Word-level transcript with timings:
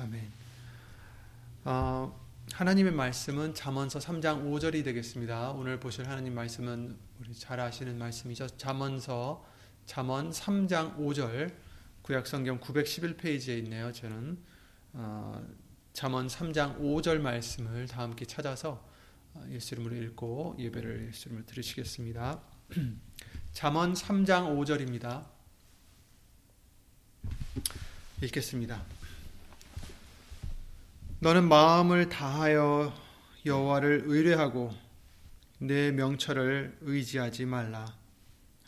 아멘. 0.00 0.32
어, 1.66 2.18
하나님의 2.54 2.90
말씀은 2.92 3.52
잠언서 3.54 3.98
3장 3.98 4.50
5절이 4.50 4.82
되겠습니다. 4.82 5.50
오늘 5.50 5.78
보실 5.78 6.08
하나님 6.08 6.34
말씀은 6.34 6.96
우리 7.20 7.34
잘 7.34 7.60
아시는 7.60 7.98
말씀이죠. 7.98 8.46
잠언서 8.56 9.44
잠언 9.84 10.30
3장 10.30 10.96
5절 10.96 11.52
구약성경 12.00 12.60
911페이지에 12.60 13.58
있네요. 13.64 13.92
저는 13.92 14.38
어, 14.94 15.46
잠언 15.92 16.28
3장 16.28 16.80
5절 16.80 17.18
말씀을 17.20 17.86
다 17.86 18.00
함께 18.00 18.24
찾아서 18.24 18.82
어, 19.34 19.44
예수 19.50 19.74
이름으로 19.74 19.96
읽고 19.96 20.56
예배를 20.58 21.08
예수 21.08 21.28
이름으로 21.28 21.44
드리시겠습니다. 21.44 22.40
잠언 23.52 23.92
3장 23.92 24.56
5절입니다. 24.56 25.26
읽겠습니다. 28.22 28.99
너는 31.22 31.50
마음을 31.50 32.08
다하여 32.08 32.94
여호와를 33.44 34.04
의뢰하고 34.06 34.72
내 35.58 35.92
명철을 35.92 36.78
의지하지 36.80 37.44
말라. 37.44 37.94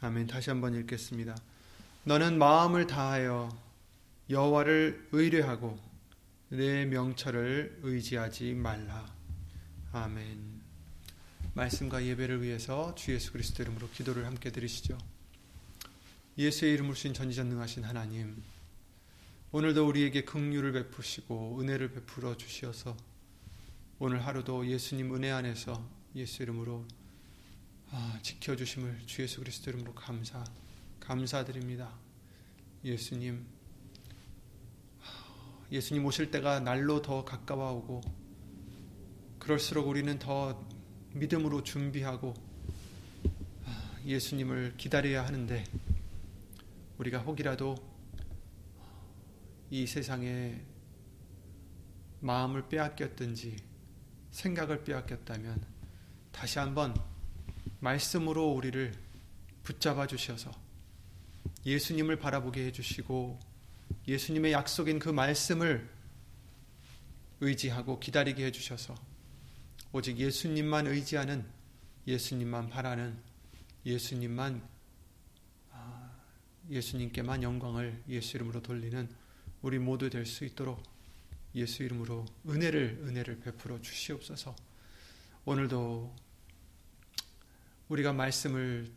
아멘. 0.03 0.27
다시 0.27 0.50
한번 0.50 0.75
읽겠습니다. 0.75 1.34
너는 2.05 2.36
마음을 2.36 2.86
다하여 2.86 3.48
여호와를 4.28 5.08
의뢰하고 5.12 5.78
내 6.50 6.84
명철을 6.84 7.80
의지하지 7.84 8.53
말라. 8.53 9.11
아멘. 9.92 10.61
말씀과 11.55 12.05
예배를 12.05 12.42
위해서 12.42 12.95
주 12.97 13.14
예수 13.14 13.33
그리스도 13.33 13.62
이름으로 13.62 13.89
기도를 13.89 14.27
함께 14.27 14.50
드리시죠. 14.50 14.98
예수의 16.36 16.75
이름으로 16.75 16.95
신 16.95 17.14
전지전능하신 17.14 17.84
하나님, 17.84 18.42
오늘도 19.55 19.86
우리에게 19.86 20.24
긍휼을 20.24 20.73
베푸시고 20.73 21.61
은혜를 21.61 21.92
베풀어 21.92 22.39
주시어서 22.39 22.96
오늘 23.98 24.24
하루도 24.24 24.67
예수님 24.67 25.14
은혜 25.14 25.30
안에서 25.30 25.86
예수 26.17 26.42
이름으로 26.42 26.86
아, 27.90 28.18
지켜 28.23 28.57
주심을 28.57 29.01
주 29.05 29.20
예수 29.20 29.40
그리스도 29.40 29.70
이름으로 29.70 29.92
감사 29.92 30.42
감사드립니다. 31.01 31.92
예수님 32.83 33.45
예수님 35.70 36.07
오실 36.07 36.30
때가 36.30 36.61
날로 36.61 37.02
더 37.02 37.23
가까워오고 37.23 38.01
그럴수록 39.39 39.86
우리는 39.86 40.19
더 40.19 40.67
믿음으로 41.13 41.63
준비하고 41.63 42.33
아, 43.67 43.98
예수님을 44.07 44.79
기다려야 44.79 45.27
하는데 45.27 45.63
우리가 46.96 47.19
혹이라도 47.19 47.92
이 49.72 49.86
세상에 49.86 50.60
마음을 52.20 52.68
빼앗겼든지 52.68 53.56
생각을 54.30 54.84
빼앗겼다면 54.84 55.64
다시 56.30 56.58
한번 56.58 56.94
말씀으로 57.80 58.52
우리를 58.52 58.92
붙잡아 59.62 60.06
주셔서 60.06 60.52
예수님을 61.64 62.18
바라보게 62.18 62.66
해주시고 62.66 63.40
예수님의 64.06 64.52
약속인 64.52 64.98
그 64.98 65.08
말씀을 65.08 65.89
의지하고 67.40 67.98
기다리게 67.98 68.44
해주셔서 68.44 68.94
오직 69.92 70.18
예수님만 70.18 70.86
의지하는 70.86 71.46
예수님만 72.06 72.68
바라는 72.68 73.18
예수님만 73.86 74.68
아, 75.70 76.10
예수님께만 76.68 77.42
영광을 77.42 78.02
예수 78.10 78.36
이름으로 78.36 78.60
돌리는 78.60 79.21
우리 79.62 79.78
모두 79.78 80.11
될 80.11 80.27
수 80.27 80.45
있도록 80.45 80.83
예수 81.55 81.83
이름으로 81.83 82.27
은혜를 82.48 83.05
은혜를 83.05 83.40
베풀어 83.40 83.80
주시옵소서. 83.80 84.56
오늘도 85.45 86.14
우리가 87.89 88.12
말씀을 88.12 88.90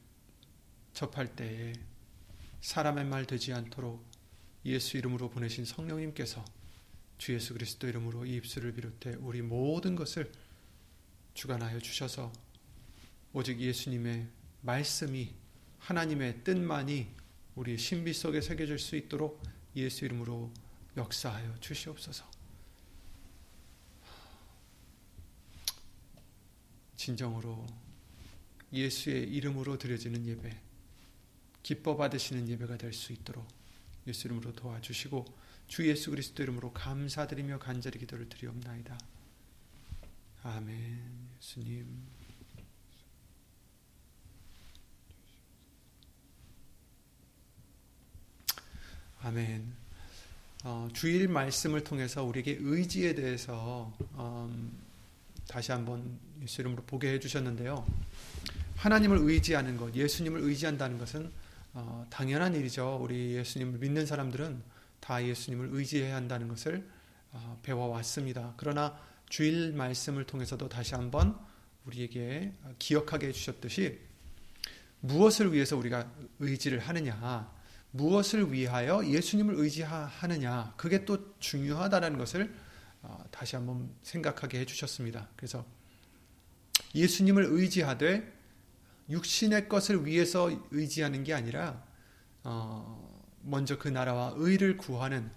접할 0.94 1.36
때에 1.36 1.74
사람의 2.62 3.06
말 3.06 3.26
되지 3.26 3.54
않도록 3.54 4.04
예수 4.66 4.98
이름으로 4.98 5.30
보내신 5.30 5.66
성령님께서 5.66 6.44
주 7.18 7.34
예수 7.34 7.54
그리스도 7.54 7.88
이름으로 7.88 8.26
이 8.26 8.36
입술을 8.38 8.74
비롯해 8.74 9.18
우리 9.20 9.42
모든 9.42 9.96
것을 9.96 10.32
주관하여 11.34 11.80
주셔서 11.80 12.32
오직 13.34 13.60
예수님의 13.60 14.28
말씀이 14.62 15.34
하나님의 15.80 16.44
뜻만이 16.44 17.10
우리 17.56 17.78
신비 17.78 18.14
속에 18.14 18.42
새겨질 18.42 18.80
수 18.80 18.96
있도록 18.96 19.44
예수 19.76 20.06
이름으로 20.06 20.52
역사하여 20.98 21.60
주시옵소서. 21.60 22.26
진정으로 26.96 27.66
예수의 28.74 29.24
이름으로 29.34 29.78
드려지는 29.78 30.26
예배, 30.26 30.58
기뻐 31.64 31.96
받으시는 31.96 32.48
예배가 32.50 32.78
될 32.78 32.94
수 32.94 33.14
있도록 33.14 33.48
예수 34.08 34.28
이름으로 34.28 34.54
도와주시고 34.54 35.26
주 35.68 35.88
예수 35.88 36.12
그리스도 36.12 36.44
이름으로 36.44 36.72
감사드리며 36.74 37.60
간절히 37.60 38.00
기도를 38.00 38.30
드리옵나이다. 38.30 38.98
아멘. 40.44 41.30
예수님. 41.38 42.15
아멘. 49.22 49.74
어, 50.64 50.88
주일 50.94 51.28
말씀을 51.28 51.84
통해서 51.84 52.24
우리에게 52.24 52.58
의지에 52.60 53.16
대해서 53.16 53.94
음, 54.16 54.72
다시 55.48 55.72
한번 55.72 56.20
예수 56.42 56.62
이름으로 56.62 56.84
보게 56.84 57.14
해주셨는데요. 57.14 57.86
하나님을 58.78 59.20
의지하는 59.22 59.78
것, 59.78 59.96
예수님을 59.96 60.42
의지한다는 60.42 60.98
것은 60.98 61.32
어, 61.74 62.06
당연한 62.10 62.56
일이죠. 62.56 63.00
우리 63.02 63.36
예수님을 63.36 63.80
믿는 63.80 64.06
사람들은 64.06 64.62
다 65.00 65.24
예수님을 65.24 65.70
의지해야 65.72 66.16
한다는 66.16 66.48
것을 66.48 66.88
어, 67.32 67.60
배워왔습니다. 67.64 68.54
그러나 68.58 68.98
주일 69.30 69.74
말씀을 69.74 70.26
통해서도 70.26 70.70
다시 70.70 70.96
한번 70.96 71.38
우리에게 71.86 72.54
기억하게 72.80 73.28
해주셨듯이 73.28 74.00
무엇을 75.02 75.54
위해서 75.54 75.78
우리가 75.78 76.10
의지를 76.40 76.80
하느냐, 76.80 77.52
무엇을 77.96 78.52
위하여 78.52 79.06
예수님을 79.06 79.56
의지하느냐 79.56 80.74
그게 80.76 81.06
또 81.06 81.34
중요하다는 81.40 82.18
것을 82.18 82.54
어, 83.02 83.24
다시 83.32 83.56
한번 83.56 83.90
생각하게 84.04 84.60
해주셨습니다. 84.62 85.30
그래서 85.36 85.66
예수님을 86.94 87.46
의지하되 87.46 88.34
육신의 89.10 89.70
것을 89.70 90.06
위해서 90.06 90.50
의지하는 90.72 91.24
게 91.24 91.34
아니라 91.34 91.84
어, 92.44 93.24
먼저 93.42 93.78
그 93.78 93.88
나라와 93.88 94.34
의를 94.36 94.76
구하는 94.78 95.30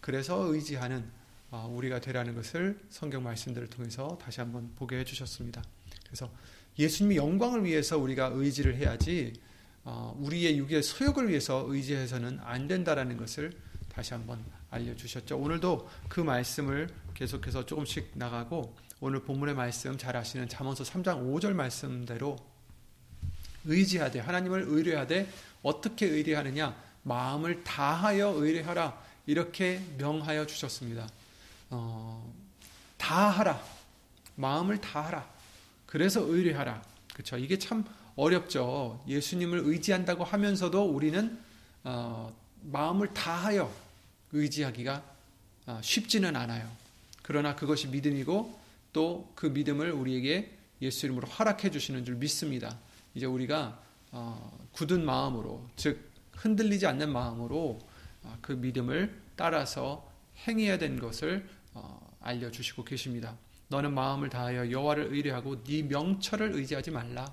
그래서 0.00 0.52
의지하는 0.52 1.08
어, 1.50 1.72
우리가 1.72 2.00
되라는 2.00 2.34
것을 2.34 2.80
성경 2.90 3.22
말씀들을 3.22 3.68
통해서 3.68 4.18
다시 4.20 4.40
한번 4.40 4.74
보게 4.74 4.98
해주셨습니다. 4.98 5.62
그래서 6.04 6.30
예수님의 6.78 7.16
영광을 7.16 7.64
위해서 7.64 7.96
우리가 7.96 8.32
의지를 8.34 8.76
해야지 8.76 9.32
어, 9.34 9.53
우리의 9.84 10.58
육의 10.58 10.82
소욕을 10.82 11.28
위해서 11.28 11.64
의지해서는 11.68 12.40
안 12.42 12.66
된다라는 12.66 13.16
것을 13.16 13.52
다시 13.88 14.14
한번 14.14 14.44
알려주셨죠. 14.70 15.38
오늘도 15.38 15.88
그 16.08 16.20
말씀을 16.20 16.88
계속해서 17.14 17.66
조금씩 17.66 18.12
나가고 18.14 18.74
오늘 19.00 19.22
본문의 19.22 19.54
말씀 19.54 19.96
잘 19.96 20.16
아시는 20.16 20.48
잠언서 20.48 20.84
3장 20.84 21.22
5절 21.22 21.52
말씀대로 21.52 22.36
의지하되 23.64 24.20
하나님을 24.20 24.64
의뢰하되 24.66 25.30
어떻게 25.62 26.06
의뢰하느냐 26.06 26.74
마음을 27.02 27.62
다하여 27.64 28.28
의뢰하라 28.30 28.98
이렇게 29.26 29.80
명하여 29.98 30.46
주셨습니다. 30.46 31.08
어, 31.70 32.32
다하라 32.96 33.62
마음을 34.36 34.80
다하라 34.80 35.28
그래서 35.86 36.20
의뢰하라 36.20 36.82
그렇죠. 37.12 37.36
이게 37.36 37.58
참 37.58 37.84
어렵죠. 38.16 39.02
예수님을 39.08 39.60
의지한다고 39.64 40.24
하면서도 40.24 40.84
우리는 40.84 41.38
어, 41.82 42.34
마음을 42.62 43.12
다하여 43.12 43.72
의지하기가 44.32 45.02
어, 45.66 45.80
쉽지는 45.82 46.36
않아요. 46.36 46.70
그러나 47.22 47.56
그것이 47.56 47.88
믿음이고 47.88 48.58
또 48.92 49.34
그 49.34 49.46
믿음을 49.46 49.92
우리에게 49.92 50.50
예수 50.80 51.06
이름으로 51.06 51.26
허락해 51.28 51.70
주시는 51.70 52.04
줄 52.04 52.14
믿습니다. 52.16 52.78
이제 53.14 53.26
우리가 53.26 53.80
어, 54.10 54.58
굳은 54.72 55.04
마음으로 55.04 55.68
즉 55.76 56.10
흔들리지 56.32 56.86
않는 56.86 57.12
마음으로 57.12 57.80
어, 58.22 58.38
그 58.40 58.52
믿음을 58.52 59.14
따라서 59.36 60.10
행해야 60.46 60.78
된 60.78 60.98
것을 60.98 61.46
어, 61.74 62.16
알려 62.20 62.50
주시고 62.50 62.84
계십니다. 62.84 63.36
너는 63.68 63.92
마음을 63.92 64.28
다하여 64.28 64.70
여호와를 64.70 65.12
의뢰하고 65.12 65.62
네 65.64 65.82
명철을 65.82 66.54
의지하지 66.54 66.90
말라. 66.90 67.32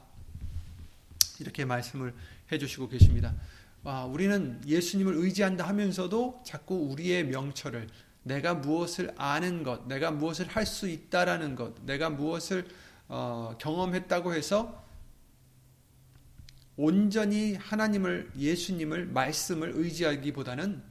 이렇게 1.42 1.66
말씀을 1.66 2.14
해주시고 2.52 2.88
계십니다. 2.90 3.36
아, 3.84 4.04
우리는 4.06 4.62
예수님을 4.66 5.16
의지한다 5.16 5.68
하면서도 5.68 6.44
자꾸 6.46 6.76
우리의 6.92 7.26
명철을 7.26 7.88
내가 8.24 8.54
무엇을 8.54 9.14
아는 9.18 9.64
것, 9.64 9.88
내가 9.88 10.12
무엇을 10.12 10.48
할 10.48 10.66
수 10.66 10.88
있다라는 10.88 11.56
것, 11.56 11.84
내가 11.86 12.10
무엇을 12.10 12.68
어, 13.08 13.56
경험했다고 13.60 14.34
해서 14.34 14.86
온전히 16.78 17.56
하나님을 17.56 18.32
예수님을 18.38 19.08
말씀을 19.08 19.74
의지하기보다는 19.76 20.82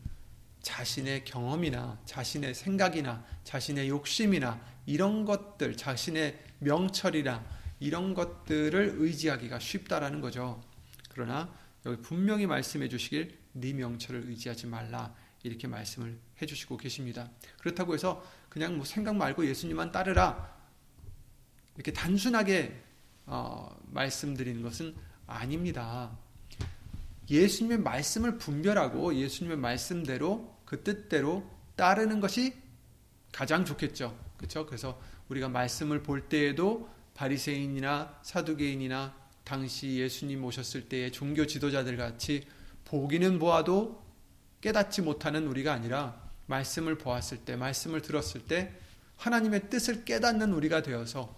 자신의 0.61 1.25
경험이나 1.25 1.99
자신의 2.05 2.55
생각이나 2.55 3.25
자신의 3.45 3.89
욕심이나 3.89 4.61
이런 4.87 5.25
것들, 5.25 5.77
자신의 5.77 6.39
명철이나 6.59 7.60
이런 7.81 8.15
것들을 8.15 8.97
의지하기가 8.99 9.59
쉽다라는 9.59 10.21
거죠. 10.21 10.63
그러나 11.09 11.53
여기 11.87 12.01
분명히 12.03 12.47
말씀해 12.47 12.89
주시길 12.89 13.39
네 13.53 13.73
명철을 13.73 14.29
의지하지 14.29 14.67
말라 14.67 15.15
이렇게 15.43 15.67
말씀을 15.67 16.19
해 16.41 16.47
주시고 16.47 16.77
계십니다. 16.77 17.31
그렇다고 17.59 17.95
해서 17.95 18.25
그냥 18.49 18.77
뭐 18.77 18.85
생각 18.85 19.17
말고 19.17 19.47
예수님만 19.47 19.91
따르라 19.93 20.55
이렇게 21.75 21.93
단순하게 21.93 22.79
어, 23.27 23.75
말씀드리는 23.87 24.63
것은 24.63 24.95
아닙니다. 25.27 26.17
예수님의 27.31 27.79
말씀을 27.79 28.39
분별하고 28.39 29.15
예수님의 29.15 29.57
말씀대로 29.57 30.59
그 30.65 30.83
뜻대로 30.83 31.49
따르는 31.77 32.21
것이 32.21 32.55
가장 33.33 33.65
좋겠죠. 33.65 34.19
그렇죠? 34.37 34.67
그래서 34.67 35.01
우리가 35.29 35.49
말씀을 35.49 36.03
볼 36.03 36.29
때에도 36.29 36.91
바리새인이나 37.21 38.19
사두개인이나 38.23 39.15
당시 39.45 39.99
예수님 39.99 40.43
오셨을 40.43 40.89
때의 40.89 41.13
종교 41.13 41.47
지도자들 41.47 41.99
같이 41.99 42.47
보기는 42.87 43.39
보아도 43.39 44.03
깨닫지 44.63 45.03
못하는 45.03 45.47
우리가 45.47 45.75
아니라 45.75 46.19
말씀을 46.47 46.97
보았을 46.97 47.45
때, 47.45 47.57
말씀을 47.57 48.01
들었을 48.01 48.47
때 48.47 48.73
하나님의 49.17 49.69
뜻을 49.69 50.07
깨닫는 50.07 50.55
우리가 50.55 50.83
되어서 50.83 51.37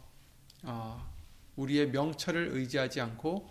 어, 0.62 1.04
우리의 1.56 1.90
명철을 1.90 2.50
의지하지 2.52 3.00
않고 3.00 3.50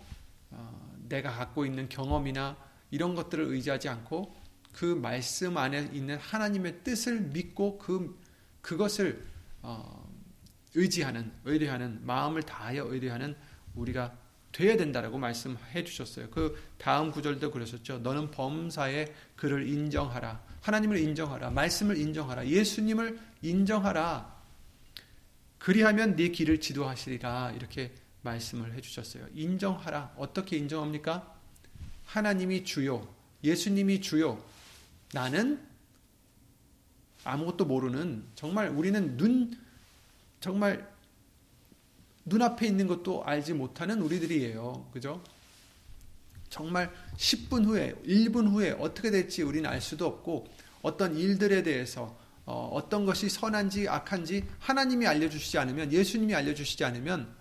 어, 0.52 0.96
내가 1.08 1.32
갖고 1.32 1.66
있는 1.66 1.90
경험이나 1.90 2.56
이런 2.90 3.14
것들을 3.14 3.44
의지하지 3.44 3.90
않고 3.90 4.34
그 4.72 4.86
말씀 4.86 5.58
안에 5.58 5.90
있는 5.92 6.16
하나님의 6.16 6.82
뜻을 6.82 7.20
믿고 7.20 7.76
그 7.76 8.18
그것을 8.62 9.22
어, 9.60 10.01
의지하는 10.74 11.32
의뢰하는 11.44 12.00
마음을 12.04 12.42
다하여 12.42 12.84
의뢰하는 12.86 13.36
우리가 13.74 14.16
돼야 14.52 14.76
된다라고 14.76 15.18
말씀해 15.18 15.84
주셨어요. 15.84 16.28
그 16.30 16.62
다음 16.78 17.10
구절도 17.10 17.50
그러셨죠. 17.50 17.98
너는 17.98 18.30
범사에 18.30 19.12
그를 19.34 19.66
인정하라. 19.66 20.42
하나님을 20.60 20.98
인정하라. 20.98 21.50
말씀을 21.50 21.96
인정하라. 21.96 22.46
예수님을 22.46 23.18
인정하라. 23.40 24.42
그리하면 25.58 26.16
네 26.16 26.28
길을 26.28 26.60
지도하시리라. 26.60 27.52
이렇게 27.52 27.92
말씀을 28.22 28.74
해 28.74 28.80
주셨어요. 28.80 29.26
인정하라. 29.34 30.14
어떻게 30.16 30.56
인정합니까? 30.58 31.34
하나님이 32.04 32.64
주요. 32.64 33.08
예수님이 33.42 34.00
주요. 34.00 34.42
나는 35.12 35.60
아무것도 37.24 37.64
모르는 37.64 38.24
정말 38.34 38.68
우리는 38.68 39.16
눈 39.16 39.56
정말 40.42 40.92
눈앞에 42.24 42.66
있는 42.66 42.88
것도 42.88 43.24
알지 43.24 43.54
못하는 43.54 44.02
우리들이에요. 44.02 44.90
그죠? 44.92 45.22
정말 46.50 46.92
10분 47.16 47.64
후에, 47.64 47.94
1분 48.04 48.50
후에 48.50 48.72
어떻게 48.72 49.10
될지 49.10 49.42
우리는 49.42 49.70
알 49.70 49.80
수도 49.80 50.06
없고 50.06 50.48
어떤 50.82 51.16
일들에 51.16 51.62
대해서 51.62 52.18
어, 52.44 52.88
떤 52.90 53.06
것이 53.06 53.28
선한지 53.28 53.88
악한지 53.88 54.44
하나님이 54.58 55.06
알려주시지 55.06 55.58
않으면 55.58 55.92
예수님이 55.92 56.34
알려주시지 56.34 56.84
않으면 56.84 57.32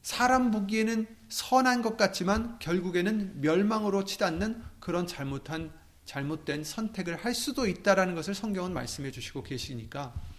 사람 0.00 0.50
보기에는 0.50 1.06
선한 1.28 1.82
것 1.82 1.98
같지만 1.98 2.58
결국에는 2.60 3.42
멸망으로 3.42 4.04
치닫는 4.04 4.62
그런 4.80 5.06
잘못한 5.06 5.70
잘못된 6.06 6.64
선택을 6.64 7.16
할 7.16 7.34
수도 7.34 7.66
있다라는 7.66 8.14
것을 8.14 8.34
성경은 8.34 8.72
말씀해 8.72 9.10
주시고 9.10 9.42
계시니까 9.42 10.14
아, 10.14 10.31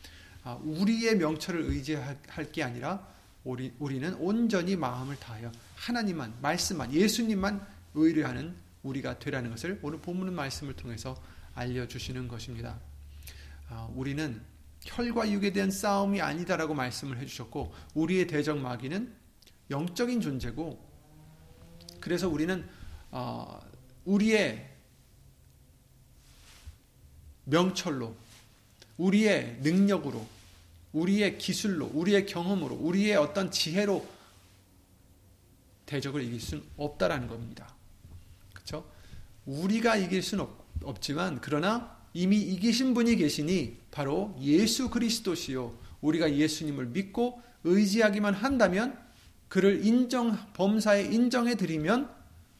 우리의 0.64 1.18
명철을 1.18 1.62
의지할 1.62 2.52
게 2.52 2.64
아니라 2.64 3.08
우리, 3.44 3.74
우리는 3.80 4.14
온전히 4.16 4.76
마음을 4.76 5.18
다하여 5.18 5.52
하나님만, 5.76 6.36
말씀만, 6.42 6.94
예수님만 6.94 7.66
의뢰하는 7.94 8.56
우리가 8.84 9.20
되라는 9.20 9.50
것을 9.52 9.80
오늘 9.82 10.00
본문 10.00 10.34
말씀을 10.34 10.76
통해서 10.76 11.22
알려주시는 11.56 12.28
것입니다. 12.28 12.80
아, 13.70 13.90
우리는 13.94 14.42
혈과 14.82 15.32
육에 15.32 15.54
대한 15.54 15.72
싸움이 15.72 16.22
아니다라고 16.22 16.74
말씀을 16.74 17.18
해주셨고, 17.20 17.74
우리의 17.94 18.28
대적 18.28 18.58
마귀는 18.60 19.14
영적인 19.70 20.20
존재고, 20.22 20.92
그래서 22.00 22.28
우리는 22.28 22.68
어, 23.12 23.62
우리의 24.06 24.70
명철로, 27.46 28.16
우리의 28.98 29.60
능력으로, 29.62 30.26
우리의 30.94 31.38
기술로, 31.38 31.90
우리의 31.94 32.26
경험으로, 32.26 32.76
우리의 32.76 33.16
어떤 33.16 33.52
지혜로 33.52 34.08
대적을 35.86 36.24
이길 36.24 36.40
수는 36.40 36.64
없다라는 36.78 37.28
겁니다. 37.28 37.76
그렇죠? 38.54 38.86
우리가 39.46 39.98
이길 39.98 40.24
수는 40.24 40.46
없, 40.84 41.02
지만 41.02 41.40
그러나 41.42 41.98
이미 42.14 42.40
이기신 42.40 42.94
분이 42.94 43.16
계시니 43.16 43.80
바로 43.92 44.36
예수 44.40 44.90
그리스도시요. 44.90 45.78
우리가 46.02 46.36
예수님을 46.36 46.88
믿고 46.88 47.42
의지하기만 47.64 48.34
한다면 48.34 48.98
그를 49.48 49.86
인정 49.86 50.38
범사에 50.54 51.04
인정해 51.06 51.56
드리면 51.56 52.10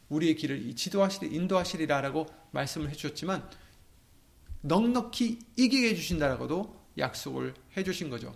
우리의 0.08 0.36
길을 0.36 0.74
지도하시리 0.76 1.34
인도하시리라라고 1.34 2.26
말씀을 2.50 2.90
해 2.90 2.94
주셨지만 2.94 3.48
넉넉히 4.62 5.38
이기게 5.56 5.90
해 5.90 5.94
주신다라고도 5.94 6.83
약속을 6.98 7.54
해주신 7.76 8.10
거죠. 8.10 8.34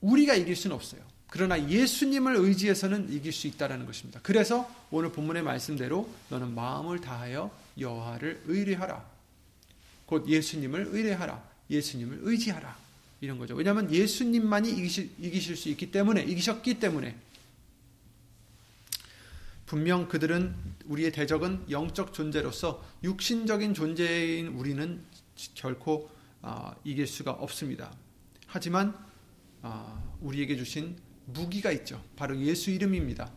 우리가 0.00 0.34
이길 0.34 0.56
수는 0.56 0.74
없어요. 0.76 1.02
그러나 1.28 1.68
예수님을 1.68 2.36
의지해서는 2.36 3.12
이길 3.12 3.32
수 3.32 3.46
있다라는 3.46 3.86
것입니다. 3.86 4.20
그래서 4.22 4.68
오늘 4.90 5.12
본문의 5.12 5.42
말씀대로 5.42 6.12
너는 6.28 6.54
마음을 6.54 7.00
다하여 7.00 7.50
여호와를 7.78 8.42
의뢰하라. 8.46 9.08
곧 10.06 10.28
예수님을 10.28 10.88
의뢰하라. 10.90 11.42
예수님을 11.70 12.18
의지하라. 12.22 12.76
이런 13.20 13.38
거죠. 13.38 13.54
왜냐하면 13.54 13.92
예수님만이 13.92 14.70
이기실, 14.70 15.10
이기실 15.18 15.56
수 15.56 15.68
있기 15.68 15.90
때문에 15.90 16.22
이기셨기 16.22 16.80
때문에 16.80 17.16
분명 19.66 20.08
그들은 20.08 20.52
우리의 20.86 21.12
대적은 21.12 21.66
영적 21.70 22.12
존재로서 22.12 22.84
육신적인 23.04 23.74
존재인 23.74 24.48
우리는 24.48 25.00
결코 25.54 26.10
어, 26.42 26.72
이길 26.84 27.06
수가 27.06 27.32
없습니다. 27.32 27.92
하지만 28.46 28.96
어, 29.62 30.18
우리에게 30.20 30.56
주신 30.56 30.96
무기가 31.26 31.70
있죠. 31.72 32.02
바로 32.16 32.38
예수 32.38 32.70
이름입니다. 32.70 33.30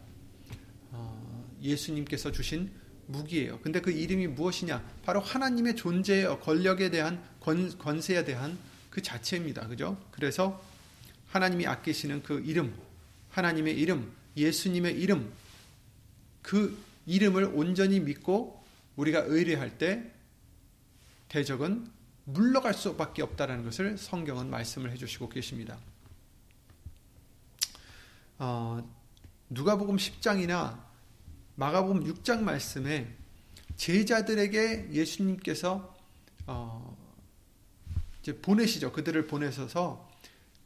어, 0.92 1.50
예수님께서 1.62 2.32
주신 2.32 2.72
무기예요. 3.08 3.60
근데 3.60 3.82
그 3.82 3.92
이름이 3.92 4.28
무엇이냐? 4.28 4.84
바로 5.04 5.20
하나님의 5.20 5.76
존재의 5.76 6.40
권력에 6.40 6.90
대한 6.90 7.24
권, 7.40 7.78
권세에 7.78 8.24
대한 8.24 8.58
그 8.90 9.02
자체입니다. 9.02 9.68
그죠? 9.68 9.98
그래서 10.12 10.64
하나님이 11.28 11.68
아끼시는 11.68 12.24
그 12.24 12.42
이름, 12.46 12.74
하나님의 13.30 13.78
이름, 13.78 14.12
예수님의 14.38 15.00
이름, 15.00 15.32
그 16.42 16.78
이름을 17.06 17.46
온전히 17.54 18.00
믿고 18.00 18.64
우리가 18.96 19.24
의뢰할 19.26 19.78
때 19.78 20.12
대적은 21.34 21.90
물러갈 22.26 22.76
수밖에 22.76 23.24
없다라는 23.24 23.64
것을 23.64 23.98
성경은 23.98 24.52
말씀을 24.52 24.92
해주시고 24.92 25.30
계십니다. 25.30 25.80
어, 28.38 28.88
누가복음 29.50 29.96
10장이나 29.96 30.80
마가복음 31.56 32.04
6장 32.04 32.42
말씀에 32.42 33.16
제자들에게 33.78 34.90
예수님께서 34.92 35.98
어, 36.46 36.96
이제 38.22 38.40
보내시죠. 38.40 38.92
그들을 38.92 39.26
보내셔서 39.26 40.08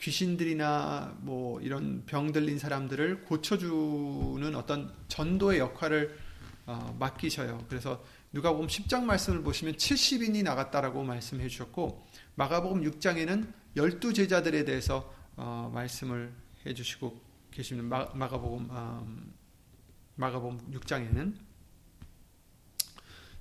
귀신들이나 0.01 1.15
뭐 1.21 1.61
이런 1.61 2.03
병 2.05 2.33
들린 2.33 2.59
사람들을 2.59 3.23
고쳐주는 3.23 4.53
어떤 4.53 4.93
전도의 5.07 5.59
역할을 5.59 6.19
어, 6.65 6.93
맡기셔요. 6.99 7.63
그래서 7.69 8.03
누가복음 8.33 8.67
10장 8.67 9.03
말씀을 9.03 9.41
보시면 9.41 9.75
70인이 9.75 10.43
나갔다라고 10.43 11.03
말씀해 11.03 11.47
주셨고 11.47 12.05
마가복음 12.35 12.81
6장에는 12.83 13.51
12 13.75 14.13
제자들에 14.13 14.65
대해서 14.65 15.13
어, 15.35 15.71
말씀을 15.73 16.33
해 16.65 16.73
주시고 16.73 17.21
계십니다. 17.51 18.11
마, 18.13 18.27
가복음 18.27 18.69
음, 18.69 19.33
마가복음 20.15 20.71
6장에는 20.73 21.35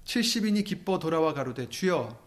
70인이 0.04 0.64
기뻐 0.64 0.98
돌아와 0.98 1.34
가로되 1.34 1.68
주여 1.68 2.24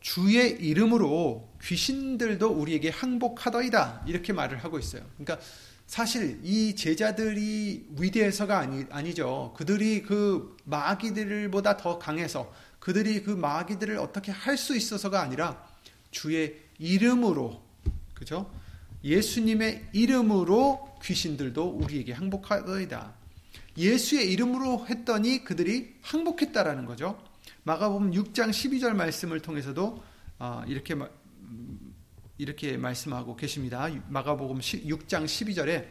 주의 0.00 0.50
이름으로 0.60 1.56
귀신들도 1.62 2.46
우리에게 2.48 2.90
항복하더이다 2.90 4.04
이렇게 4.06 4.32
말을 4.32 4.62
하고 4.62 4.78
있어요. 4.78 5.06
그러니까 5.16 5.38
사실 5.86 6.40
이 6.42 6.74
제자들이 6.74 7.88
위대해서가 7.98 8.58
아니, 8.58 8.84
아니죠. 8.90 9.54
그들이 9.56 10.02
그 10.02 10.56
마귀들보다 10.64 11.76
더 11.76 11.98
강해서 11.98 12.52
그들이 12.80 13.22
그 13.22 13.30
마귀들을 13.30 13.98
어떻게 13.98 14.32
할 14.32 14.56
수 14.56 14.76
있어서가 14.76 15.20
아니라 15.20 15.64
주의 16.10 16.60
이름으로 16.78 17.62
그죠? 18.14 18.50
예수님의 19.02 19.88
이름으로 19.92 20.98
귀신들도 21.02 21.68
우리에게 21.68 22.12
항복하더이다. 22.12 23.12
예수의 23.76 24.32
이름으로 24.32 24.86
했더니 24.88 25.44
그들이 25.44 25.96
항복했다라는 26.00 26.86
거죠. 26.86 27.20
마가복음 27.64 28.12
6장 28.12 28.50
12절 28.50 28.94
말씀을 28.94 29.40
통해서도 29.40 30.02
아, 30.38 30.64
이렇게 30.66 30.94
이렇게 32.38 32.76
말씀하고 32.76 33.36
계십니다. 33.36 33.88
마가복음 34.08 34.58
6장 34.58 35.24
12절에 35.24 35.86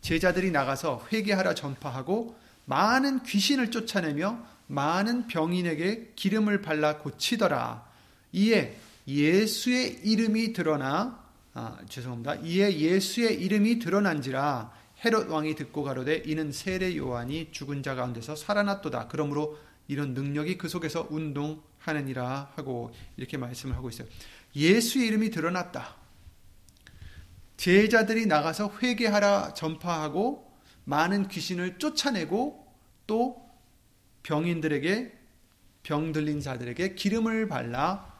제자들이 0.00 0.50
나가서 0.50 1.06
회개하라 1.12 1.54
전파하고 1.54 2.36
많은 2.66 3.22
귀신을 3.22 3.70
쫓아내며 3.70 4.38
많은 4.66 5.26
병인에게 5.26 6.12
기름을 6.14 6.62
발라 6.62 6.98
고치더라. 6.98 7.84
이에 8.32 8.76
예수의 9.08 10.00
이름이 10.04 10.52
드러나 10.52 11.20
아, 11.52 11.78
죄송합니다. 11.88 12.36
이에 12.36 12.78
예수의 12.78 13.42
이름이 13.42 13.80
드러난지라 13.80 14.72
헤롯 15.04 15.28
왕이 15.28 15.54
듣고 15.56 15.82
가로되 15.82 16.22
이는 16.26 16.52
세례 16.52 16.96
요한이 16.96 17.48
죽은 17.50 17.82
자 17.82 17.94
가운데서 17.94 18.36
살아났도다. 18.36 19.08
그러므로 19.08 19.58
이런 19.88 20.14
능력이 20.14 20.58
그 20.58 20.68
속에서 20.68 21.08
운동하느니라 21.10 22.52
하고 22.54 22.92
이렇게 23.16 23.36
말씀을 23.36 23.74
하고 23.74 23.88
있어요. 23.88 24.06
예수의 24.54 25.06
이름이 25.08 25.30
드러났다. 25.30 25.96
제자들이 27.56 28.26
나가서 28.26 28.78
회개하라 28.82 29.54
전파하고 29.54 30.50
많은 30.84 31.28
귀신을 31.28 31.78
쫓아내고 31.78 32.66
또 33.06 33.48
병인들에게 34.22 35.18
병 35.82 36.12
들린 36.12 36.40
자들에게 36.40 36.94
기름을 36.94 37.48
발라 37.48 38.10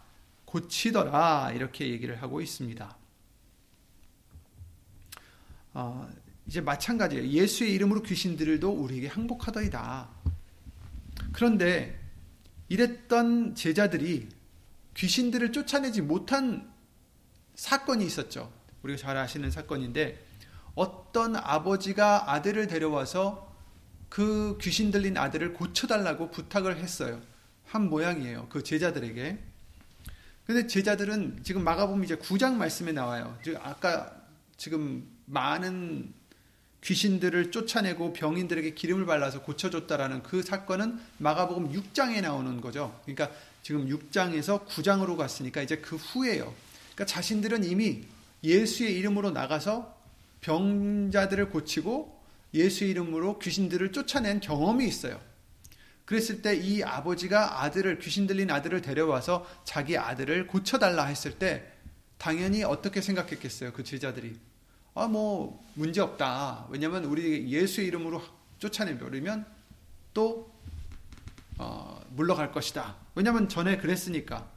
고치더라 0.44 1.52
이렇게 1.54 1.88
얘기를 1.88 2.20
하고 2.20 2.40
있습니다. 2.40 2.96
어, 5.72 6.10
이제 6.46 6.60
마찬가지예요. 6.60 7.28
예수의 7.28 7.72
이름으로 7.74 8.02
귀신들도 8.02 8.70
우리에게 8.70 9.06
항복하더이다. 9.06 10.08
그런데 11.32 11.98
이랬던 12.68 13.54
제자들이 13.54 14.28
귀신들을 14.94 15.52
쫓아내지 15.52 16.02
못한 16.02 16.70
사건이 17.54 18.04
있었죠. 18.04 18.52
우리가 18.82 18.98
잘 18.98 19.16
아시는 19.16 19.50
사건인데 19.50 20.24
어떤 20.74 21.36
아버지가 21.36 22.32
아들을 22.32 22.66
데려와서 22.66 23.50
그 24.08 24.58
귀신 24.60 24.90
들린 24.90 25.16
아들을 25.16 25.52
고쳐달라고 25.54 26.30
부탁을 26.30 26.78
했어요. 26.78 27.20
한 27.66 27.88
모양이에요. 27.88 28.48
그 28.48 28.64
제자들에게. 28.64 29.38
근데 30.46 30.66
제자들은 30.66 31.44
지금 31.44 31.62
마가복음 31.62 32.02
이제 32.02 32.16
9장 32.16 32.54
말씀에 32.54 32.92
나와요. 32.92 33.38
아까 33.62 34.12
지금 34.56 35.08
많은 35.26 36.12
귀신들을 36.82 37.52
쫓아내고 37.52 38.12
병인들에게 38.14 38.74
기름을 38.74 39.06
발라서 39.06 39.42
고쳐줬다라는 39.42 40.22
그 40.22 40.42
사건은 40.42 40.98
마가복음 41.18 41.72
6장에 41.72 42.20
나오는 42.22 42.60
거죠. 42.60 42.98
그러니까 43.04 43.30
지금 43.70 43.86
6장에서 43.86 44.66
9장으로 44.66 45.16
갔으니까 45.16 45.62
이제 45.62 45.76
그 45.76 45.94
후에요. 45.94 46.52
그러니까 46.92 47.06
자신들은 47.06 47.62
이미 47.62 48.02
예수의 48.42 48.98
이름으로 48.98 49.30
나가서 49.30 49.96
병자들을 50.40 51.50
고치고 51.50 52.20
예수의 52.52 52.90
이름으로 52.90 53.38
귀신들을 53.38 53.92
쫓아낸 53.92 54.40
경험이 54.40 54.88
있어요. 54.88 55.20
그랬을 56.04 56.42
때 56.42 56.60
이 56.60 56.82
아버지가 56.82 57.62
아들을 57.62 58.00
귀신 58.00 58.26
들린 58.26 58.50
아들을 58.50 58.82
데려와서 58.82 59.46
자기 59.62 59.96
아들을 59.96 60.48
고쳐달라 60.48 61.04
했을 61.04 61.38
때 61.38 61.70
당연히 62.18 62.64
어떻게 62.64 63.00
생각했겠어요? 63.00 63.72
그 63.72 63.84
제자들이 63.84 64.36
아, 64.94 65.06
뭐, 65.06 65.64
문제 65.74 66.00
없다. 66.00 66.66
왜냐면 66.70 67.04
우리 67.04 67.48
예수의 67.48 67.86
이름으로 67.86 68.20
쫓아내버리면 68.58 69.46
또, 70.12 70.52
어, 71.56 72.00
물러갈 72.08 72.50
것이다. 72.50 72.96
왜냐면 73.20 73.50
전에 73.50 73.76
그랬으니까. 73.76 74.48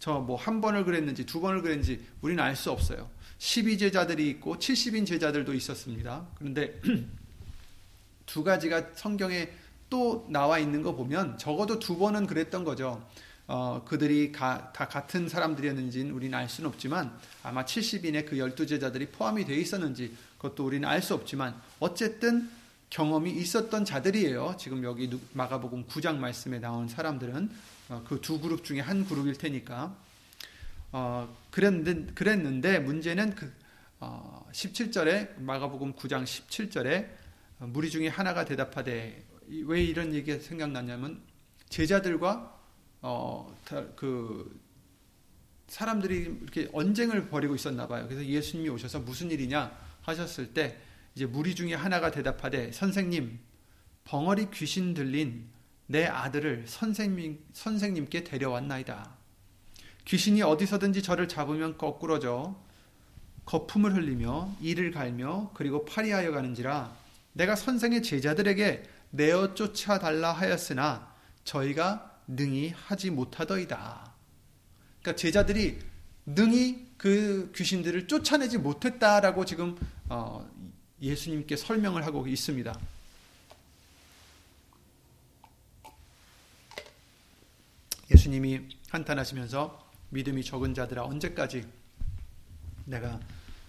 저 0.00 0.18
뭐 0.26 0.34
한 0.36 0.60
번을 0.60 0.84
그랬는지 0.84 1.26
두 1.26 1.40
번을 1.40 1.62
그랬는지 1.62 2.04
우리는 2.22 2.42
알 2.42 2.56
수 2.56 2.72
없어요. 2.72 3.08
12제자들이 3.38 4.20
있고 4.20 4.56
70인 4.56 5.06
제자들도 5.06 5.54
있었습니다. 5.54 6.26
그런데 6.36 6.80
두 8.26 8.42
가지가 8.42 8.88
성경에 8.94 9.50
또 9.88 10.26
나와 10.28 10.58
있는 10.58 10.82
거 10.82 10.94
보면 10.96 11.38
적어도 11.38 11.78
두 11.78 11.98
번은 11.98 12.26
그랬던 12.26 12.64
거죠. 12.64 13.06
어, 13.46 13.84
그들이 13.86 14.32
가, 14.32 14.72
다 14.72 14.88
같은 14.88 15.28
사람들이었는지는 15.28 16.10
우리는 16.12 16.36
알 16.36 16.48
수는 16.48 16.68
없지만 16.68 17.16
아마 17.44 17.64
70인의 17.64 18.26
그 18.26 18.38
열두 18.38 18.66
제자들이 18.66 19.06
포함이 19.06 19.44
되어 19.44 19.56
있었는지 19.56 20.16
그것도 20.38 20.64
우리는 20.66 20.88
알 20.88 21.00
수 21.02 21.14
없지만 21.14 21.54
어쨌든 21.78 22.50
경험이 22.90 23.30
있었던 23.32 23.84
자들이에요. 23.84 24.56
지금 24.58 24.82
여기 24.82 25.08
마가복음 25.32 25.86
9장 25.86 26.16
말씀에 26.16 26.58
나온 26.58 26.88
사람들은 26.88 27.50
어, 27.50 27.79
그 28.06 28.20
두 28.20 28.40
그룹 28.40 28.64
중에 28.64 28.80
한 28.80 29.04
그룹일 29.04 29.34
테니까 29.34 29.96
어, 30.92 31.36
그랬는데, 31.50 32.12
그랬는데 32.14 32.78
문제는 32.78 33.34
그 33.34 33.52
어, 33.98 34.46
17절에 34.52 35.40
마가복음 35.40 35.94
9장 35.94 36.24
17절에 36.24 37.08
무리 37.58 37.90
중에 37.90 38.08
하나가 38.08 38.44
대답하되 38.44 39.24
왜 39.64 39.82
이런 39.82 40.14
얘기가 40.14 40.38
생각나냐면 40.42 41.20
제자들과 41.68 42.58
어, 43.02 43.56
그 43.96 44.60
사람들이 45.68 46.38
이렇게 46.42 46.68
언쟁을 46.72 47.28
벌이고 47.28 47.54
있었나 47.54 47.86
봐요. 47.86 48.06
그래서 48.08 48.24
예수님이 48.24 48.70
오셔서 48.70 49.00
무슨 49.00 49.30
일이냐 49.30 49.70
하셨을 50.02 50.54
때 50.54 50.78
이제 51.14 51.26
무리 51.26 51.54
중에 51.54 51.74
하나가 51.74 52.10
대답하되 52.10 52.72
선생님 52.72 53.38
벙어리 54.04 54.50
귀신 54.50 54.94
들린 54.94 55.48
내 55.90 56.06
아들을 56.06 56.66
선생님 56.68 57.40
선생님께 57.52 58.22
데려왔나이다. 58.22 59.10
귀신이 60.04 60.40
어디서든지 60.40 61.02
저를 61.02 61.26
잡으면 61.26 61.76
거꾸러져 61.78 62.54
거품을 63.44 63.96
흘리며 63.96 64.54
이를 64.60 64.92
갈며 64.92 65.50
그리고 65.52 65.84
파리하여 65.84 66.30
가는지라 66.30 66.96
내가 67.32 67.56
선생의 67.56 68.04
제자들에게 68.04 68.84
내어 69.10 69.54
쫓아 69.54 69.98
달라 69.98 70.30
하였으나 70.30 71.12
저희가 71.42 72.20
능히 72.28 72.72
하지 72.86 73.10
못하더이다. 73.10 74.12
그러니까 75.00 75.18
제자들이 75.18 75.80
능히 76.24 76.86
그 76.98 77.50
귀신들을 77.56 78.06
쫓아내지 78.06 78.58
못했다라고 78.58 79.44
지금 79.44 79.76
어, 80.08 80.48
예수님께 81.02 81.56
설명을 81.56 82.06
하고 82.06 82.28
있습니다. 82.28 82.78
예수님이 88.20 88.60
한탄하시면서 88.90 89.90
믿음이 90.10 90.44
적은 90.44 90.74
자들아 90.74 91.04
언제까지 91.04 91.64
내가 92.84 93.18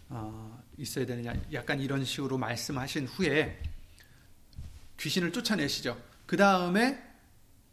어, 0.10 0.62
있어야 0.78 1.06
되느냐 1.06 1.34
약간 1.54 1.80
이런 1.80 2.04
식으로 2.04 2.38
말씀하신 2.38 3.08
후에 3.08 3.62
귀신을 5.00 5.32
쫓아내시죠. 5.32 5.98
그 6.26 6.36
다음에 6.36 7.02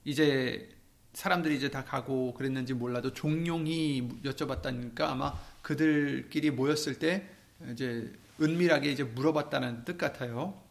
이제 0.05 0.69
사람들이 1.15 1.57
이제 1.57 1.69
다 1.69 1.85
가고 1.85 2.33
그랬는지 2.35 2.75
몰라도 2.75 3.13
종용이 3.13 4.09
여쭤봤다니까 4.23 5.01
아마 5.01 5.37
그들끼리 5.63 6.53
모였을 6.53 7.01
때 7.01 7.29
이제 7.73 8.13
은밀하게 8.41 8.93
이제 8.93 9.03
물어봤다는 9.03 9.85
뜻 9.85 9.99
같아요. 9.99 10.63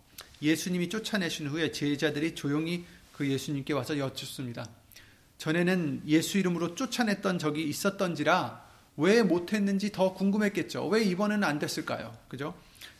예수님이 0.42 0.88
쫓아내신 0.88 1.48
후에 1.48 1.74
제자들이 1.74 2.34
조용히 2.34 2.86
그 3.12 3.28
예수님께 3.28 3.74
와서 3.74 3.98
여쭙습니다. 3.98 4.70
전에는 5.38 6.03
예수 6.08 6.38
이름으로 6.38 6.75
쫓아냈던 6.75 7.39
적이 7.39 7.63
있었던지라 7.70 8.65
왜 8.98 9.22
못했는지 9.22 9.91
더 9.91 10.13
궁금했겠죠. 10.13 10.88
왜 10.88 11.03
이번에는 11.03 11.44
안 11.44 11.60
됐을까요? 11.60 12.17
그죠? 12.27 12.56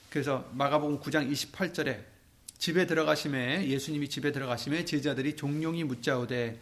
그래서 0.10 0.48
마가복음 0.54 1.00
9장 1.00 1.32
28절에 1.32 2.04
집에 2.60 2.86
들어가심에 2.88 3.68
예수님이 3.68 4.10
집에 4.10 4.32
들어가심에 4.32 4.86
제자들이 4.86 5.36
종용이 5.36 5.84
묻자오되 5.84 6.60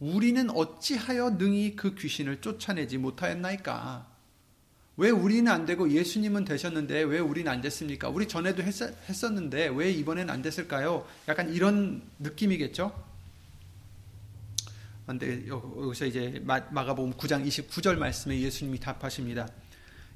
우리는 0.00 0.50
어찌하여 0.50 1.30
능히 1.30 1.74
그 1.76 1.94
귀신을 1.94 2.40
쫓아내지 2.40 2.98
못하였나이까? 2.98 4.06
왜 4.96 5.10
우리는 5.10 5.50
안 5.50 5.64
되고 5.64 5.90
예수님은 5.90 6.44
되셨는데 6.44 7.02
왜 7.02 7.18
우리는 7.18 7.50
안 7.50 7.60
됐습니까? 7.60 8.08
우리 8.08 8.26
전에도 8.26 8.62
했, 8.62 8.82
었는데 9.24 9.68
왜 9.68 9.90
이번엔 9.90 10.28
안 10.28 10.42
됐을까요? 10.42 11.06
약간 11.28 11.52
이런 11.52 12.02
느낌이겠죠? 12.18 13.07
근데 15.08 15.46
여기서 15.48 16.04
이제 16.04 16.42
마가복음 16.44 17.14
9장 17.14 17.46
29절 17.46 17.96
말씀에 17.96 18.38
예수님이 18.40 18.78
답하십니다. 18.78 19.48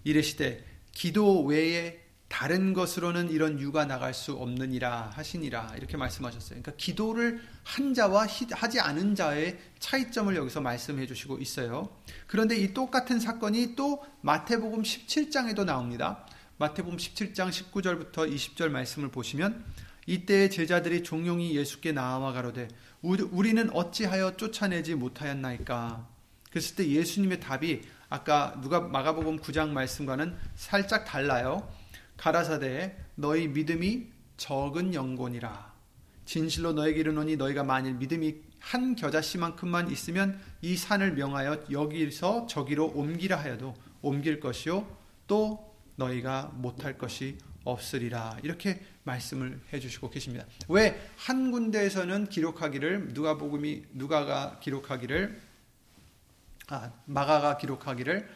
이르시되 0.05 0.63
기도 0.93 1.45
외에 1.45 2.03
다른 2.29 2.75
것으로는 2.75 3.31
이런 3.31 3.59
유가 3.59 3.87
나갈 3.87 4.13
수 4.13 4.35
없느니라 4.35 5.13
하시니라 5.15 5.75
이렇게 5.79 5.97
말씀하셨어요. 5.97 6.61
그러니까 6.61 6.73
기도를 6.77 7.41
한 7.63 7.95
자와 7.95 8.27
하지 8.53 8.81
않은 8.81 9.15
자의 9.15 9.59
차이점을 9.79 10.35
여기서 10.37 10.61
말씀해 10.61 11.07
주시고 11.07 11.39
있어요. 11.39 11.97
그런데 12.27 12.57
이 12.57 12.75
똑같은 12.75 13.19
사건이 13.19 13.75
또 13.75 14.05
마태복음 14.21 14.83
17장에도 14.83 15.65
나옵니다. 15.65 16.27
마태복음 16.59 16.99
17장 16.99 17.49
19절부터 17.51 18.31
20절 18.31 18.69
말씀을 18.69 19.11
보시면 19.11 19.65
이때 20.07 20.49
제자들이 20.49 21.03
종용이 21.03 21.57
예수께 21.57 21.93
나와 21.93 22.33
가로되 22.33 22.69
우리는 23.03 23.69
어찌하여 23.73 24.37
쫓아내지 24.37 24.95
못하였나이까? 24.95 26.09
그랬을 26.51 26.77
때 26.77 26.87
예수님의 26.89 27.41
답이 27.41 27.83
아까 28.09 28.59
누가 28.61 28.81
마가복음 28.81 29.39
9장 29.41 29.71
말씀과는 29.71 30.37
살짝 30.55 31.05
달라요. 31.05 31.69
가라사대 32.17 32.97
너희 33.17 33.49
믿음이 33.49 34.07
적은 34.37 34.95
영곤이라. 34.95 35.73
진실로 36.25 36.73
너에게 36.73 37.01
이르노니 37.01 37.37
너희가 37.37 37.65
만일 37.65 37.95
믿음이 37.95 38.37
한 38.61 38.95
겨자씨만큼만 38.95 39.91
있으면 39.91 40.39
이 40.61 40.77
산을 40.77 41.15
명하여 41.15 41.65
여기서 41.73 42.47
저기로 42.47 42.93
옮기라 42.95 43.37
하여도 43.37 43.75
옮길 44.01 44.39
것이요 44.39 44.87
또 45.27 45.75
너희가 45.97 46.53
못할 46.55 46.97
것이 46.97 47.39
없으리라. 47.65 48.39
이렇게 48.43 48.81
말씀을 49.05 49.61
해 49.73 49.81
주시고 49.81 50.11
계십니다. 50.11 50.45
왜 50.69 51.01
한 51.17 51.51
군데에서는 51.51 52.29
기록하기를 52.29 53.09
누가복음이 53.15 53.85
누가가 53.93 54.59
기록하기를 54.61 55.41
아, 56.69 56.93
마가가 57.07 57.59
기록하기를 57.59 58.29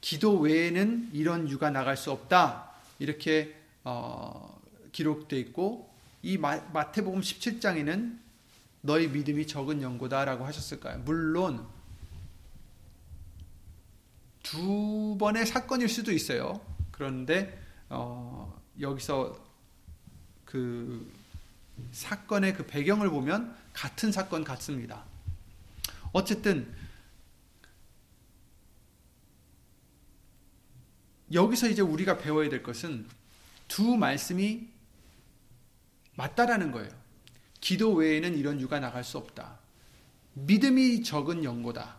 기도 0.00 0.38
외에는 0.38 1.10
이런 1.12 1.48
유가 1.48 1.70
나갈 1.70 1.96
수 1.96 2.10
없다. 2.10 2.70
이렇게 2.98 3.56
어, 3.84 4.60
기록되어 4.92 5.38
있고 5.40 5.90
이 6.22 6.38
마, 6.38 6.56
마태복음 6.72 7.20
17장에는 7.20 8.18
너희 8.82 9.08
믿음이 9.08 9.46
적은 9.46 9.80
연고다라고 9.82 10.44
하셨을까요? 10.44 10.98
물론 11.04 11.66
두 14.42 15.16
번의 15.18 15.46
사건일 15.46 15.88
수도 15.88 16.12
있어요. 16.12 16.60
그런데 16.90 17.61
어, 17.94 18.58
여기서 18.80 19.38
그 20.46 21.12
사건의 21.92 22.54
그 22.54 22.66
배경을 22.66 23.10
보면 23.10 23.54
같은 23.74 24.10
사건 24.10 24.44
같습니다. 24.44 25.04
어쨌든 26.12 26.74
여기서 31.32 31.68
이제 31.68 31.82
우리가 31.82 32.18
배워야 32.18 32.48
될 32.48 32.62
것은 32.62 33.06
두 33.68 33.96
말씀이 33.96 34.68
맞다라는 36.14 36.72
거예요. 36.72 36.90
기도 37.60 37.94
외에는 37.94 38.36
이런 38.36 38.60
유가 38.60 38.80
나갈 38.80 39.04
수 39.04 39.18
없다. 39.18 39.58
믿음이 40.34 41.02
적은 41.02 41.44
연고다. 41.44 41.98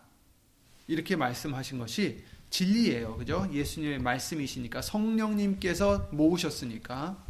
이렇게 0.88 1.16
말씀하신 1.16 1.78
것이 1.78 2.24
진리예요. 2.54 3.16
그죠? 3.16 3.48
예수님의 3.52 3.98
말씀이시니까 3.98 4.80
성령님께서 4.80 6.10
모으셨으니까 6.12 7.20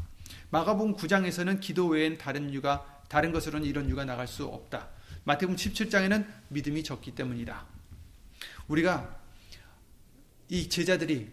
마가복음 0.51 0.97
9장에서는 0.97 1.61
기도 1.61 1.87
외엔 1.87 2.19
다른 2.19 2.53
유가 2.53 3.03
다른 3.09 3.33
것으로는 3.33 3.67
이런 3.67 3.89
유가 3.89 4.05
나갈 4.05 4.29
수 4.29 4.45
없다. 4.45 4.91
마태복음 5.25 5.57
17장에는 5.57 6.27
믿음이 6.49 6.85
적기 6.85 7.15
때문이다. 7.15 7.65
우리가 8.69 9.19
이 10.51 10.69
제자들이 10.69 11.31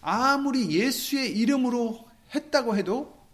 아무리 0.00 0.70
예수의 0.70 1.36
이름으로 1.38 2.08
했다고 2.34 2.78
해도 2.78 3.28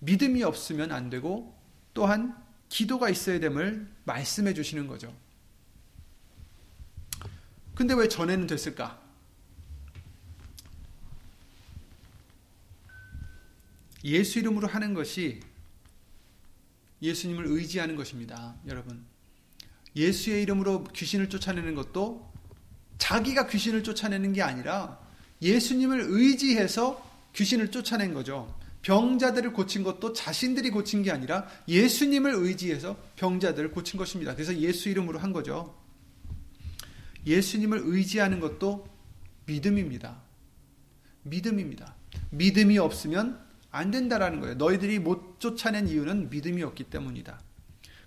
믿음이 0.00 0.42
없으면 0.42 0.92
안 0.92 1.08
되고 1.08 1.56
또한 1.94 2.36
기도가 2.68 3.08
있어야 3.08 3.40
됨을 3.40 3.88
말씀해 4.04 4.52
주시는 4.52 4.86
거죠. 4.86 5.14
근데 7.76 7.92
왜 7.92 8.08
전에는 8.08 8.46
됐을까? 8.46 8.98
예수 14.02 14.38
이름으로 14.38 14.66
하는 14.66 14.94
것이 14.94 15.40
예수님을 17.02 17.44
의지하는 17.46 17.94
것입니다. 17.94 18.56
여러분. 18.66 19.04
예수의 19.94 20.42
이름으로 20.42 20.84
귀신을 20.84 21.28
쫓아내는 21.28 21.74
것도 21.74 22.32
자기가 22.96 23.46
귀신을 23.46 23.84
쫓아내는 23.84 24.32
게 24.32 24.40
아니라 24.40 24.98
예수님을 25.42 26.06
의지해서 26.08 27.06
귀신을 27.34 27.70
쫓아낸 27.70 28.14
거죠. 28.14 28.58
병자들을 28.80 29.52
고친 29.52 29.82
것도 29.82 30.14
자신들이 30.14 30.70
고친 30.70 31.02
게 31.02 31.10
아니라 31.10 31.46
예수님을 31.68 32.32
의지해서 32.36 32.96
병자들을 33.16 33.72
고친 33.72 33.98
것입니다. 33.98 34.34
그래서 34.34 34.56
예수 34.56 34.88
이름으로 34.88 35.18
한 35.18 35.34
거죠. 35.34 35.85
예수님을 37.26 37.82
의지하는 37.84 38.40
것도 38.40 38.88
믿음입니다. 39.46 40.22
믿음입니다. 41.22 41.94
믿음이 42.30 42.78
없으면 42.78 43.44
안 43.70 43.90
된다라는 43.90 44.40
거예요. 44.40 44.54
너희들이 44.54 44.98
못 44.98 45.38
쫓아낸 45.40 45.88
이유는 45.88 46.30
믿음이 46.30 46.62
없기 46.62 46.84
때문이다. 46.84 47.40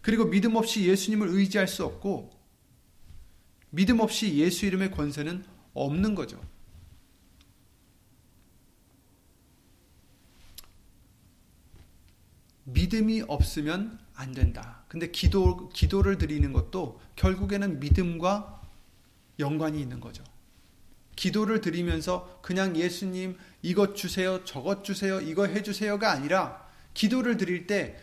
그리고 0.02 0.26
믿음 0.26 0.56
없이 0.56 0.88
예수님을 0.88 1.28
의지할 1.28 1.68
수 1.68 1.84
없고 1.86 2.32
믿음 3.72 4.00
없이 4.00 4.36
예수 4.36 4.66
이름의 4.66 4.92
권세는 4.92 5.44
없는 5.74 6.16
거죠. 6.16 6.42
믿음이 12.64 13.24
없으면 13.28 14.00
안 14.14 14.32
된다. 14.32 14.84
근데 14.88 15.12
기도, 15.12 15.70
기도를 15.70 16.18
드리는 16.18 16.52
것도 16.54 17.00
결국에는 17.16 17.80
믿음과 17.80 18.59
연관이 19.40 19.82
있는 19.82 20.00
거죠. 20.00 20.24
기도를 21.16 21.62
드리면서 21.62 22.40
그냥 22.42 22.78
예수님 22.78 23.38
이것 23.62 23.96
주세요, 23.96 24.44
저것 24.46 24.84
주세요, 24.84 25.20
이거 25.20 25.46
해주세요가 25.46 26.12
아니라 26.12 26.66
기도를 26.94 27.38
드릴 27.38 27.68
때 27.68 28.00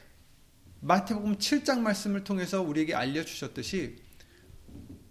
마태복음 0.81 1.39
7장 1.39 1.81
말씀을 1.81 2.25
통해서 2.25 2.63
우리에게 2.63 2.95
알려주셨듯이 2.95 3.97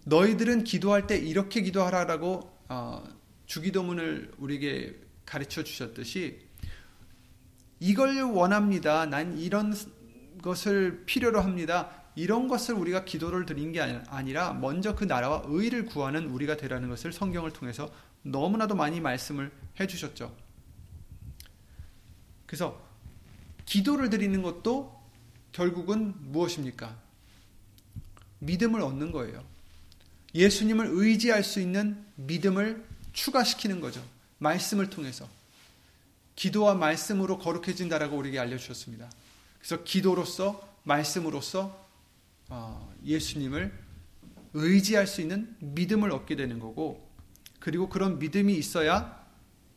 너희들은 0.04 0.64
기도할 0.64 1.06
때 1.06 1.18
이렇게 1.18 1.62
기도하라라고 1.62 2.56
어, 2.68 3.04
주기도문을 3.46 4.32
우리에게 4.38 5.00
가르쳐 5.24 5.64
주셨듯이 5.64 6.46
이걸 7.80 8.22
원합니다. 8.22 9.06
난 9.06 9.36
이런 9.36 9.74
것을 10.42 11.02
필요로 11.06 11.40
합니다. 11.40 12.05
이런 12.16 12.48
것을 12.48 12.74
우리가 12.74 13.04
기도를 13.04 13.44
드린 13.44 13.72
게 13.72 13.80
아니라 13.80 14.54
먼저 14.54 14.96
그 14.96 15.04
나라와 15.04 15.42
의를 15.44 15.84
구하는 15.84 16.30
우리가 16.30 16.56
되라는 16.56 16.88
것을 16.88 17.12
성경을 17.12 17.52
통해서 17.52 17.92
너무나도 18.22 18.74
많이 18.74 19.00
말씀을 19.00 19.52
해 19.78 19.86
주셨죠. 19.86 20.34
그래서 22.46 22.82
기도를 23.66 24.08
드리는 24.08 24.40
것도 24.42 24.98
결국은 25.52 26.14
무엇입니까? 26.32 26.96
믿음을 28.38 28.80
얻는 28.80 29.12
거예요. 29.12 29.44
예수님을 30.34 30.88
의지할 30.90 31.44
수 31.44 31.60
있는 31.60 32.02
믿음을 32.16 32.86
추가시키는 33.12 33.80
거죠. 33.80 34.02
말씀을 34.38 34.88
통해서. 34.88 35.28
기도와 36.34 36.74
말씀으로 36.74 37.38
거룩해진다라고 37.38 38.16
우리에게 38.16 38.38
알려주셨습니다. 38.38 39.10
그래서 39.58 39.82
기도로서, 39.82 40.66
말씀으로서 40.84 41.66
어, 41.68 41.85
예수님을 43.04 43.72
의지할 44.54 45.06
수 45.06 45.20
있는 45.20 45.54
믿음을 45.60 46.10
얻게 46.12 46.36
되는 46.36 46.58
거고, 46.58 47.10
그리고 47.60 47.88
그런 47.88 48.18
믿음이 48.18 48.56
있어야 48.56 49.26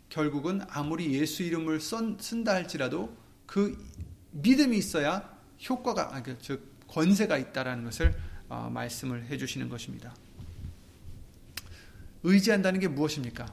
결국은 0.10 0.62
아무리 0.69 1.13
예수 1.13 1.43
이름을 1.43 1.79
쓴다 1.79 2.53
할지라도 2.53 3.15
그 3.45 3.77
믿음이 4.32 4.77
있어야 4.77 5.38
효과가, 5.67 6.21
그, 6.23 6.38
즉, 6.39 6.88
권세가 6.88 7.38
있다라는 7.38 7.84
것을 7.86 8.15
어, 8.47 8.69
말씀을 8.71 9.25
해주시는 9.25 9.69
것입니다. 9.69 10.15
의지한다는 12.23 12.79
게 12.79 12.88
무엇입니까? 12.88 13.45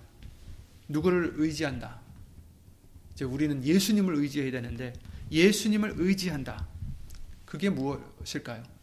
누구를 0.89 1.35
의지한다? 1.37 2.01
이제 3.13 3.25
우리는 3.25 3.63
예수님을 3.63 4.15
의지해야 4.15 4.51
되는데 4.51 4.93
예수님을 5.31 5.95
의지한다. 5.97 6.67
그게 7.45 7.71
무엇일까요? 7.71 8.76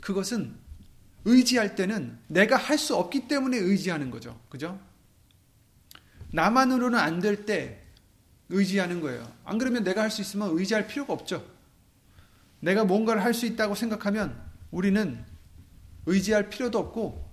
그것은 0.00 0.56
의지할 1.24 1.74
때는 1.74 2.18
내가 2.28 2.56
할 2.56 2.78
수 2.78 2.96
없기 2.96 3.28
때문에 3.28 3.56
의지하는 3.58 4.10
거죠. 4.10 4.40
그죠? 4.48 4.80
나만으로는 6.32 6.98
안 6.98 7.20
될 7.20 7.44
때 7.44 7.82
의지하는 8.48 9.00
거예요. 9.00 9.30
안 9.44 9.58
그러면 9.58 9.84
내가 9.84 10.02
할 10.02 10.10
수 10.10 10.20
있으면 10.22 10.50
의지할 10.58 10.86
필요가 10.86 11.12
없죠. 11.12 11.44
내가 12.60 12.84
뭔가를 12.84 13.22
할 13.22 13.32
수 13.34 13.46
있다고 13.46 13.74
생각하면 13.74 14.40
우리는 14.70 15.24
의지할 16.06 16.48
필요도 16.50 16.78
없고 16.78 17.30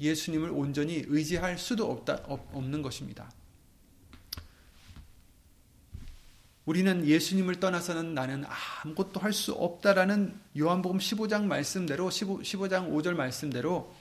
예수님을 0.00 0.50
온전히 0.50 1.04
의지할 1.06 1.58
수도 1.58 1.90
없다, 1.90 2.22
없는 2.26 2.82
것입니다. 2.82 3.30
우리는 6.66 7.06
예수님을 7.06 7.58
떠나서는 7.58 8.14
나는 8.14 8.44
아무것도 8.84 9.20
할 9.20 9.32
수 9.32 9.52
없다라는 9.52 10.34
요한복음 10.58 10.98
15장 10.98 11.44
말씀대로 11.44 12.10
15, 12.10 12.40
15장 12.40 12.90
5절 12.92 13.14
말씀대로 13.14 13.92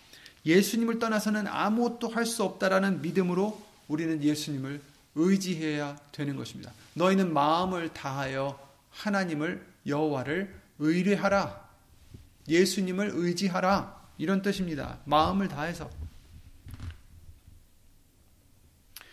예수님을 0.46 1.00
떠나서는 1.00 1.48
아무것도 1.48 2.10
할 2.10 2.26
수 2.26 2.44
없다라는 2.44 3.02
믿음으로 3.02 3.62
우리는 3.88 4.22
예수님을 4.22 4.82
의지해야 5.16 5.98
되는 6.12 6.36
것입니다. 6.36 6.72
너희는 6.94 7.34
마음을 7.34 7.94
다하여 7.94 8.60
하나님을 8.92 9.66
여호와를 9.88 10.56
의뢰하라. 10.80 11.70
예수님을 12.48 13.12
의지하라. 13.14 14.00
이런 14.18 14.42
뜻입니다. 14.42 15.00
마음을 15.06 15.48
다해서. 15.48 15.90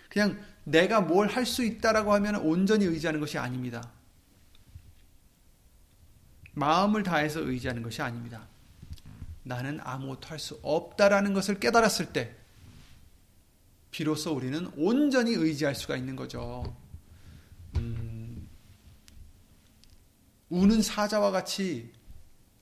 그냥 0.08 0.38
내가 0.66 1.00
뭘 1.00 1.28
할 1.28 1.46
수 1.46 1.64
있다라고 1.64 2.12
하면 2.14 2.36
온전히 2.36 2.86
의지하는 2.86 3.20
것이 3.20 3.38
아닙니다. 3.38 3.88
마음을 6.54 7.02
다해서 7.04 7.40
의지하는 7.40 7.82
것이 7.82 8.02
아닙니다. 8.02 8.48
나는 9.44 9.78
아무것도 9.82 10.26
할 10.28 10.38
수 10.40 10.58
없다라는 10.62 11.34
것을 11.34 11.60
깨달았을 11.60 12.12
때, 12.12 12.34
비로소 13.92 14.34
우리는 14.34 14.66
온전히 14.76 15.32
의지할 15.34 15.74
수가 15.76 15.96
있는 15.96 16.16
거죠. 16.16 16.76
음, 17.76 18.48
우는 20.50 20.82
사자와 20.82 21.30
같이 21.30 21.92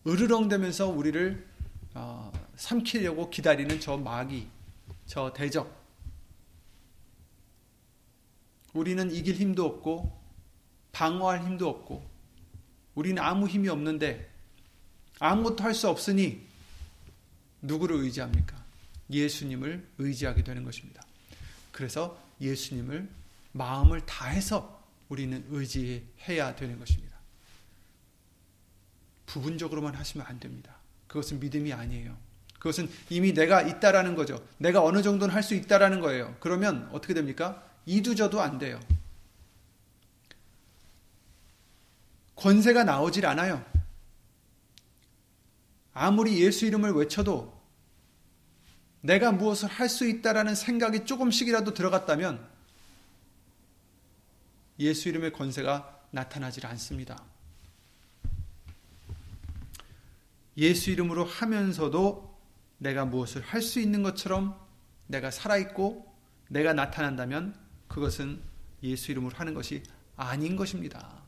으르렁대면서 0.06 0.88
우리를 0.88 1.46
어, 1.94 2.30
삼키려고 2.56 3.30
기다리는 3.30 3.80
저 3.80 3.96
마귀, 3.96 4.46
저 5.06 5.32
대적. 5.32 5.83
우리는 8.74 9.10
이길 9.10 9.36
힘도 9.36 9.64
없고 9.64 10.20
방어할 10.92 11.42
힘도 11.44 11.68
없고 11.68 12.04
우리는 12.94 13.20
아무 13.22 13.48
힘이 13.48 13.68
없는데 13.68 14.30
아무것도 15.18 15.64
할 15.64 15.74
수 15.74 15.88
없으니 15.88 16.46
누구를 17.62 17.96
의지합니까? 17.96 18.62
예수님을 19.10 19.88
의지하게 19.98 20.44
되는 20.44 20.64
것입니다. 20.64 21.02
그래서 21.72 22.20
예수님을 22.40 23.08
마음을 23.52 24.04
다해서 24.06 24.82
우리는 25.08 25.44
의지해야 25.48 26.54
되는 26.56 26.78
것입니다. 26.78 27.14
부분적으로만 29.26 29.94
하시면 29.94 30.26
안 30.26 30.38
됩니다. 30.40 30.76
그것은 31.06 31.40
믿음이 31.40 31.72
아니에요. 31.72 32.16
그것은 32.54 32.88
이미 33.10 33.32
내가 33.34 33.62
있다라는 33.62 34.14
거죠. 34.14 34.44
내가 34.58 34.82
어느 34.82 35.02
정도는 35.02 35.34
할 35.34 35.42
수 35.42 35.54
있다라는 35.54 36.00
거예요. 36.00 36.36
그러면 36.40 36.88
어떻게 36.92 37.14
됩니까? 37.14 37.62
이두저도 37.86 38.40
안 38.40 38.58
돼요. 38.58 38.80
권세가 42.36 42.84
나오질 42.84 43.26
않아요. 43.26 43.64
아무리 45.92 46.42
예수 46.42 46.66
이름을 46.66 46.92
외쳐도 46.92 47.54
내가 49.00 49.32
무엇을 49.32 49.68
할 49.68 49.88
수 49.88 50.08
있다라는 50.08 50.54
생각이 50.54 51.04
조금씩이라도 51.04 51.74
들어갔다면 51.74 52.48
예수 54.80 55.08
이름의 55.08 55.32
권세가 55.32 56.06
나타나질 56.10 56.66
않습니다. 56.66 57.22
예수 60.56 60.90
이름으로 60.90 61.24
하면서도 61.24 62.34
내가 62.78 63.04
무엇을 63.04 63.42
할 63.42 63.62
수 63.62 63.78
있는 63.78 64.02
것처럼 64.02 64.58
내가 65.06 65.30
살아있고 65.30 66.12
내가 66.48 66.72
나타난다면 66.72 67.63
그것은 67.94 68.40
예수 68.82 69.12
이름으로 69.12 69.36
하는 69.36 69.54
것이 69.54 69.80
아닌 70.16 70.56
것입니다. 70.56 71.22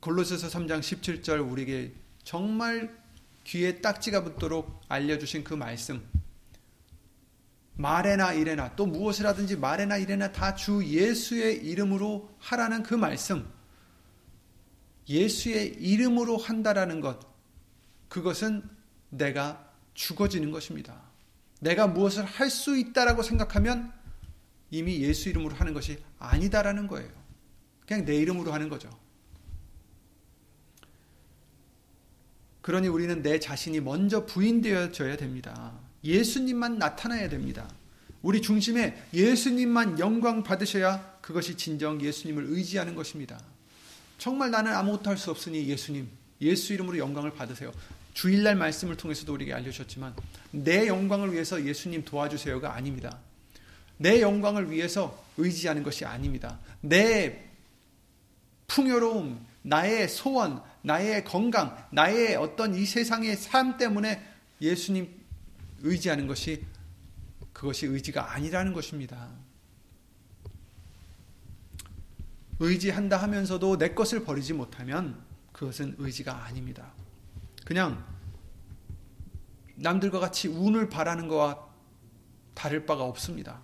골로새서 0.00 0.48
3장 0.48 0.80
17절 0.80 1.50
우리에게 1.50 1.94
정말 2.22 2.94
귀에 3.44 3.80
딱지가 3.80 4.24
붙도록 4.24 4.82
알려주신 4.88 5.42
그 5.42 5.54
말씀. 5.54 6.06
말에나 7.76 8.34
이래나 8.34 8.76
또 8.76 8.84
무엇을 8.84 9.24
하든지 9.24 9.56
말에나 9.56 9.96
이래나 9.96 10.32
다 10.32 10.54
주 10.54 10.84
예수의 10.84 11.64
이름으로 11.64 12.36
하라는 12.38 12.82
그 12.82 12.94
말씀. 12.94 13.50
예수의 15.08 15.76
이름으로 15.82 16.36
한다라는 16.36 17.00
것. 17.00 17.20
그것은 18.10 18.68
내가 19.08 19.72
죽어지는 19.94 20.50
것입니다. 20.50 21.05
내가 21.60 21.86
무엇을 21.86 22.24
할 22.24 22.50
수 22.50 22.76
있다라고 22.76 23.22
생각하면 23.22 23.92
이미 24.70 25.00
예수 25.00 25.28
이름으로 25.28 25.54
하는 25.54 25.74
것이 25.74 25.98
아니다라는 26.18 26.86
거예요. 26.86 27.10
그냥 27.86 28.04
내 28.04 28.16
이름으로 28.16 28.52
하는 28.52 28.68
거죠. 28.68 28.90
그러니 32.62 32.88
우리는 32.88 33.22
내 33.22 33.38
자신이 33.38 33.80
먼저 33.80 34.26
부인되어져야 34.26 35.16
됩니다. 35.16 35.72
예수님만 36.02 36.78
나타나야 36.78 37.28
됩니다. 37.28 37.70
우리 38.22 38.42
중심에 38.42 39.00
예수님만 39.14 40.00
영광 40.00 40.42
받으셔야 40.42 41.18
그것이 41.20 41.56
진정 41.56 42.00
예수님을 42.00 42.44
의지하는 42.48 42.96
것입니다. 42.96 43.40
정말 44.18 44.50
나는 44.50 44.74
아무것도 44.74 45.10
할 45.10 45.16
수 45.16 45.30
없으니 45.30 45.66
예수님, 45.68 46.08
예수 46.40 46.72
이름으로 46.72 46.98
영광을 46.98 47.32
받으세요. 47.34 47.72
주일날 48.16 48.54
말씀을 48.56 48.96
통해서도 48.96 49.34
우리에게 49.34 49.52
알려주셨지만 49.52 50.16
내 50.50 50.86
영광을 50.86 51.34
위해서 51.34 51.62
예수님 51.62 52.02
도와주세요가 52.06 52.72
아닙니다. 52.74 53.18
내 53.98 54.22
영광을 54.22 54.70
위해서 54.70 55.22
의지하는 55.36 55.82
것이 55.82 56.06
아닙니다. 56.06 56.58
내 56.80 57.44
풍요로움, 58.68 59.44
나의 59.60 60.08
소원, 60.08 60.62
나의 60.80 61.24
건강, 61.24 61.76
나의 61.92 62.36
어떤 62.36 62.74
이 62.74 62.86
세상의 62.86 63.36
삶 63.36 63.76
때문에 63.76 64.26
예수님 64.62 65.14
의지하는 65.82 66.26
것이 66.26 66.64
그것이 67.52 67.84
의지가 67.84 68.32
아니라는 68.32 68.72
것입니다. 68.72 69.28
의지한다 72.60 73.18
하면서도 73.18 73.76
내 73.76 73.90
것을 73.90 74.24
버리지 74.24 74.54
못하면 74.54 75.22
그것은 75.52 75.96
의지가 75.98 76.46
아닙니다. 76.46 76.94
그냥 77.66 78.06
남들과 79.74 80.20
같이 80.20 80.46
운을 80.46 80.88
바라는 80.88 81.26
것과 81.26 81.68
다를 82.54 82.86
바가 82.86 83.02
없습니다. 83.02 83.60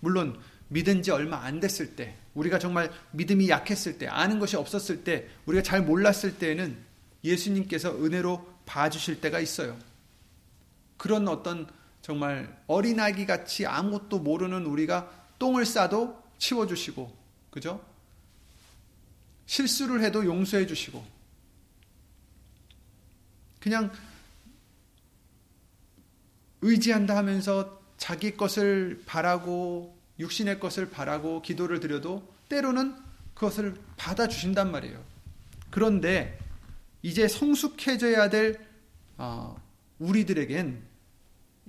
물론 0.00 0.38
믿은 0.68 1.02
지 1.02 1.10
얼마 1.10 1.38
안 1.38 1.58
됐을 1.58 1.96
때, 1.96 2.14
우리가 2.34 2.58
정말 2.58 2.92
믿음이 3.12 3.48
약했을 3.48 3.96
때, 3.96 4.06
아는 4.08 4.38
것이 4.38 4.56
없었을 4.56 5.04
때, 5.04 5.26
우리가 5.46 5.62
잘 5.62 5.80
몰랐을 5.80 6.36
때에는 6.38 6.76
예수님께서 7.24 7.96
은혜로 8.04 8.46
봐주실 8.66 9.22
때가 9.22 9.40
있어요. 9.40 9.78
그런 10.98 11.26
어떤 11.28 11.66
정말 12.02 12.62
어린아기 12.66 13.24
같이 13.24 13.64
아무것도 13.64 14.18
모르는 14.18 14.66
우리가 14.66 15.10
똥을 15.38 15.64
싸도 15.64 16.22
치워주시고, 16.36 17.10
그죠? 17.50 17.82
실수를 19.46 20.02
해도 20.02 20.26
용서해 20.26 20.66
주시고, 20.66 21.13
그냥 23.64 23.90
의지한다 26.60 27.16
하면서 27.16 27.80
자기 27.96 28.36
것을 28.36 29.02
바라고 29.06 29.96
육신의 30.18 30.60
것을 30.60 30.90
바라고 30.90 31.40
기도를 31.40 31.80
드려도 31.80 32.30
때로는 32.50 32.94
그것을 33.32 33.74
받아 33.96 34.28
주신단 34.28 34.70
말이에요. 34.70 35.02
그런데 35.70 36.38
이제 37.00 37.26
성숙해져야 37.26 38.28
될 38.28 38.60
어, 39.16 39.56
우리들에겐 39.98 40.82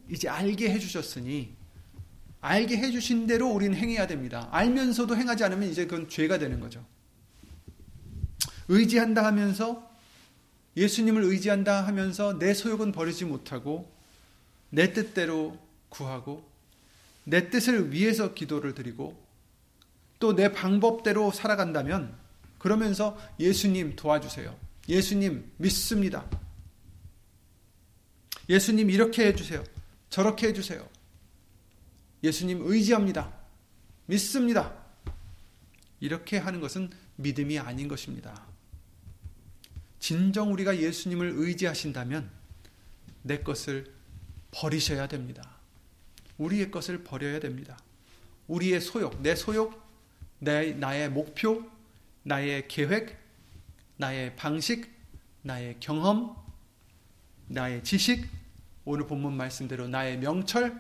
이제 0.10 0.28
알게 0.28 0.72
해주셨으니 0.72 1.56
알게 2.42 2.76
해주신 2.76 3.26
대로 3.26 3.48
우리는 3.48 3.74
행해야 3.74 4.06
됩니다. 4.06 4.50
알면서도 4.52 5.16
행하지 5.16 5.46
않으면 5.46 5.70
이제 5.70 5.86
그건 5.88 6.10
죄가 6.10 6.40
되는 6.40 6.60
거죠. 6.60 6.86
의지한다 8.68 9.24
하면서 9.24 9.95
예수님을 10.78 11.24
의지한다 11.24 11.86
하면서 11.86 12.38
내 12.38 12.54
소욕은 12.54 12.92
버리지 12.92 13.26
못하고 13.26 13.92
내 14.70 14.94
뜻대로 14.94 15.58
구하고 15.90 16.50
내 17.24 17.50
뜻을 17.50 17.92
위해서 17.92 18.34
기도를 18.34 18.76
드리고 18.76 19.26
또 20.20 20.34
내 20.36 20.52
방법대로 20.52 21.32
살아간다면 21.32 22.18
그러면서 22.58 23.18
예수님 23.40 23.96
도와주세요. 23.96 24.58
예수님 24.90 25.52
믿습니다. 25.58 26.26
예수님 28.50 28.90
이렇게 28.90 29.28
해주세요. 29.28 29.64
저렇게 30.10 30.48
해주세요. 30.48 30.88
예수님 32.24 32.62
의지합니다. 32.66 33.34
믿습니다. 34.08 34.74
이렇게 36.00 36.38
하는 36.38 36.60
것은 36.60 36.90
믿음이 37.18 37.60
아닌 37.60 37.88
것입니다. 37.88 38.55
진정 40.06 40.54
우리가 40.54 40.78
예수님을 40.78 41.34
의지하신다면 41.36 42.30
내 43.24 43.40
것을 43.40 43.92
버리셔야 44.52 45.08
됩니다. 45.08 45.58
우리의 46.38 46.70
것을 46.70 47.04
버려야 47.04 47.40
됩니다. 47.40 47.76
우리의 48.48 48.82
소욕, 48.82 49.20
내 49.24 49.34
소욕, 49.34 49.84
내, 50.38 50.74
나의 50.74 51.10
목표, 51.10 51.68
나의 52.22 52.68
계획, 52.68 53.18
나의 53.98 54.36
방식, 54.36 54.94
나의 55.42 55.78
경험, 55.80 56.36
나의 57.48 57.84
지식, 57.84 58.30
오늘 58.84 59.08
본문 59.08 59.36
말씀대로 59.36 59.88
나의 59.88 60.20
명철, 60.20 60.80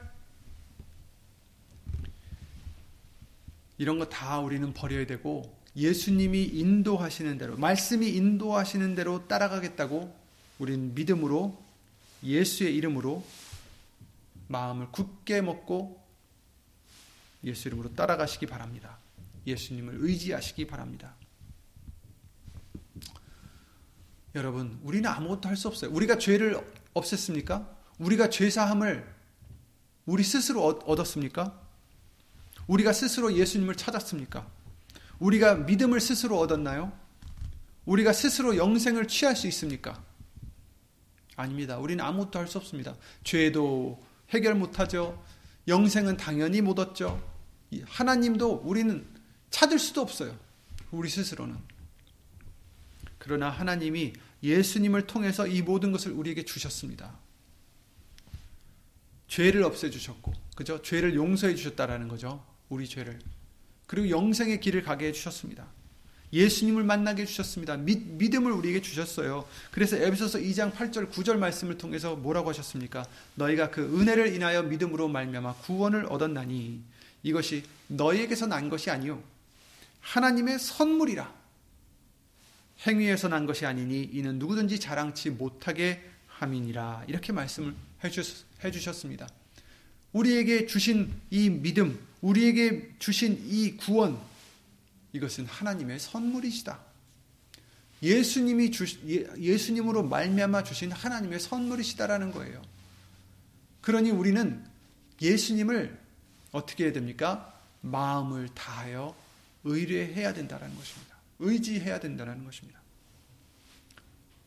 이런 3.79 3.97
거 3.97 4.07
다 4.07 4.37
우리는 4.37 4.71
버려야 4.71 5.07
되고 5.07 5.54
예수님이 5.75 6.43
인도하시는 6.43 7.37
대로 7.37 7.57
말씀이 7.57 8.07
인도하시는 8.07 8.95
대로 8.95 9.27
따라가겠다고 9.27 10.15
우리는 10.59 10.93
믿음으로 10.95 11.61
예수의 12.23 12.75
이름으로 12.75 13.25
마음을 14.47 14.91
굳게 14.91 15.41
먹고 15.41 16.01
예수 17.43 17.67
이름으로 17.67 17.93
따라가시기 17.93 18.45
바랍니다. 18.47 18.97
예수님을 19.45 19.97
의지하시기 19.99 20.65
바랍니다. 20.67 21.13
여러분, 24.33 24.79
우리는 24.83 25.09
아무것도 25.09 25.47
할 25.47 25.55
수 25.55 25.67
없어요. 25.67 25.91
우리가 25.91 26.17
죄를 26.17 26.59
없앴습니까? 26.93 27.67
우리가 27.99 28.29
죄사함을 28.29 29.07
우리 30.05 30.23
스스로 30.23 30.65
얻었습니까? 30.65 31.61
우리가 32.67 32.91
스스로 32.93 33.33
예수님을 33.33 33.75
찾았습니까? 33.75 34.47
우리가 35.19 35.55
믿음을 35.55 35.99
스스로 35.99 36.39
얻었나요? 36.39 36.91
우리가 37.85 38.13
스스로 38.13 38.57
영생을 38.57 39.07
취할 39.07 39.35
수 39.35 39.47
있습니까? 39.47 40.03
아닙니다. 41.35 41.77
우리는 41.77 42.03
아무것도 42.03 42.39
할 42.39 42.47
수 42.47 42.57
없습니다. 42.57 42.95
죄도 43.23 44.01
해결 44.29 44.55
못하죠. 44.55 45.23
영생은 45.67 46.17
당연히 46.17 46.61
못 46.61 46.79
얻죠. 46.79 47.21
하나님도 47.85 48.61
우리는 48.63 49.05
찾을 49.49 49.79
수도 49.79 50.01
없어요. 50.01 50.37
우리 50.91 51.09
스스로는. 51.09 51.57
그러나 53.17 53.49
하나님이 53.49 54.13
예수님을 54.43 55.07
통해서 55.07 55.47
이 55.47 55.61
모든 55.61 55.91
것을 55.91 56.11
우리에게 56.11 56.45
주셨습니다. 56.45 57.17
죄를 59.27 59.63
없애주셨고, 59.63 60.33
그죠? 60.55 60.81
죄를 60.81 61.15
용서해 61.15 61.55
주셨다라는 61.55 62.07
거죠. 62.07 62.45
우리 62.69 62.87
죄를. 62.87 63.19
그리고 63.87 64.09
영생의 64.09 64.59
길을 64.59 64.83
가게 64.83 65.07
해주셨습니다. 65.07 65.67
예수님을 66.33 66.83
만나게 66.83 67.21
해주셨습니다. 67.21 67.77
믿, 67.77 67.99
믿음을 68.05 68.51
우리에게 68.51 68.81
주셨어요. 68.81 69.47
그래서 69.71 69.95
에베소서 69.95 70.39
2장 70.39 70.73
8절 70.73 71.11
9절 71.11 71.37
말씀을 71.37 71.77
통해서 71.77 72.15
뭐라고 72.15 72.49
하셨습니까? 72.49 73.05
너희가 73.35 73.71
그 73.71 73.81
은혜를 73.99 74.33
인하여 74.33 74.63
믿음으로 74.63 75.07
말미암아 75.07 75.55
구원을 75.55 76.07
얻었나니 76.07 76.81
이것이 77.23 77.63
너희에게서 77.87 78.47
난 78.47 78.69
것이 78.69 78.89
아니요 78.89 79.23
하나님의 80.01 80.59
선물이라. 80.59 81.45
행위에서 82.87 83.29
난 83.29 83.45
것이 83.45 83.65
아니니 83.65 84.03
이는 84.03 84.37
누구든지 84.37 84.79
자랑치 84.79 85.31
못하게 85.31 86.03
함이니라. 86.27 87.05
이렇게 87.07 87.31
말씀을 87.33 87.73
해주셨습니다. 88.63 89.27
우리에게 90.11 90.65
주신 90.65 91.13
이 91.29 91.49
믿음, 91.49 91.99
우리에게 92.25 92.95
주신 92.97 93.39
이 93.45 93.77
구원, 93.77 94.19
이것은 95.13 95.45
하나님의 95.45 95.99
선물이시다. 95.99 96.79
예수님이 98.01 98.71
주, 98.71 98.85
예, 99.07 99.27
예수님으로 99.37 100.03
말미암아 100.03 100.63
주신 100.63 100.91
하나님의 100.91 101.39
선물이시다라는 101.39 102.31
거예요. 102.31 102.61
그러니 103.81 104.09
우리는 104.09 104.65
예수님을 105.21 105.97
어떻게 106.51 106.85
해야 106.85 106.93
됩니까? 106.93 107.53
마음을 107.81 108.49
다하여 108.55 109.15
의뢰해야 109.63 110.33
된다는 110.33 110.75
것입니다. 110.75 111.15
의지해야 111.37 111.99
된다는 111.99 112.43
것입니다. 112.43 112.79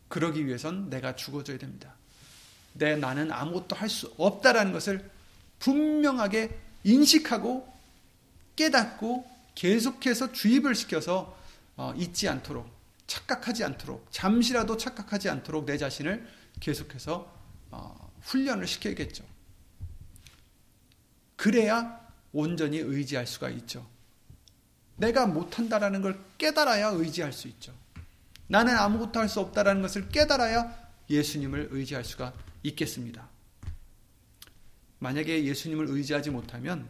그러기 0.09 0.45
위해선 0.45 0.89
내가 0.89 1.15
죽어줘야 1.15 1.57
됩니다. 1.57 1.95
내 2.73 2.97
나는 2.97 3.31
아무것도 3.31 3.75
할 3.77 3.87
수 3.89 4.13
없다라는 4.17 4.73
것을 4.73 5.09
분명하게 5.59 6.68
인식하고 6.83 7.71
깨닫고 8.55 9.29
계속해서 9.55 10.31
주입을 10.31 10.75
시켜서 10.75 11.37
어, 11.75 11.93
잊지 11.95 12.27
않도록 12.27 12.69
착각하지 13.07 13.63
않도록 13.63 14.07
잠시라도 14.11 14.77
착각하지 14.77 15.29
않도록 15.29 15.65
내 15.65 15.77
자신을 15.77 16.27
계속해서 16.59 17.33
어, 17.71 18.11
훈련을 18.21 18.67
시켜야겠죠. 18.67 19.23
그래야 21.35 21.99
온전히 22.33 22.77
의지할 22.77 23.25
수가 23.25 23.49
있죠. 23.49 23.87
내가 24.97 25.25
못한다라는 25.25 26.01
걸 26.01 26.19
깨달아야 26.37 26.87
의지할 26.89 27.31
수 27.31 27.47
있죠. 27.47 27.73
나는 28.47 28.75
아무것도 28.75 29.19
할 29.19 29.29
수 29.29 29.39
없다라는 29.39 29.81
것을 29.81 30.09
깨달아야 30.09 30.89
예수님을 31.09 31.69
의지할 31.71 32.03
수가 32.03 32.33
있겠습니다. 32.63 33.27
만약에 34.99 35.45
예수님을 35.45 35.87
의지하지 35.89 36.29
못하면 36.29 36.89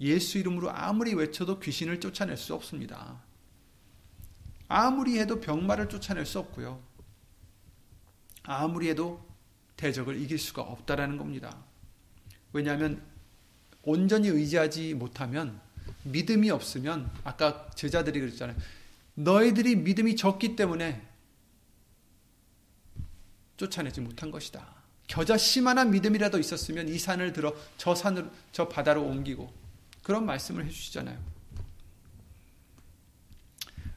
예수 0.00 0.38
이름으로 0.38 0.70
아무리 0.70 1.14
외쳐도 1.14 1.60
귀신을 1.60 2.00
쫓아낼 2.00 2.36
수 2.36 2.54
없습니다. 2.54 3.22
아무리 4.68 5.18
해도 5.18 5.40
병마를 5.40 5.88
쫓아낼 5.88 6.26
수 6.26 6.38
없고요. 6.38 6.82
아무리 8.42 8.88
해도 8.88 9.28
대적을 9.76 10.20
이길 10.20 10.38
수가 10.38 10.62
없다라는 10.62 11.16
겁니다. 11.16 11.64
왜냐하면 12.52 13.02
온전히 13.82 14.28
의지하지 14.28 14.94
못하면 14.94 15.60
믿음이 16.04 16.50
없으면 16.50 17.10
아까 17.24 17.70
제자들이 17.70 18.20
그랬잖아요. 18.20 18.56
너희들이 19.14 19.76
믿음이 19.76 20.16
적기 20.16 20.56
때문에 20.56 21.06
쫓아내지 23.56 24.00
못한 24.00 24.30
것이다. 24.30 24.79
겨자 25.10 25.36
씨만한 25.36 25.90
믿음이라도 25.90 26.38
있었으면 26.38 26.88
이 26.88 26.96
산을 26.96 27.32
들어 27.32 27.52
저 27.76 27.96
산을 27.96 28.30
저 28.52 28.68
바다로 28.68 29.04
옮기고 29.04 29.52
그런 30.04 30.24
말씀을 30.24 30.64
해주시잖아요. 30.66 31.18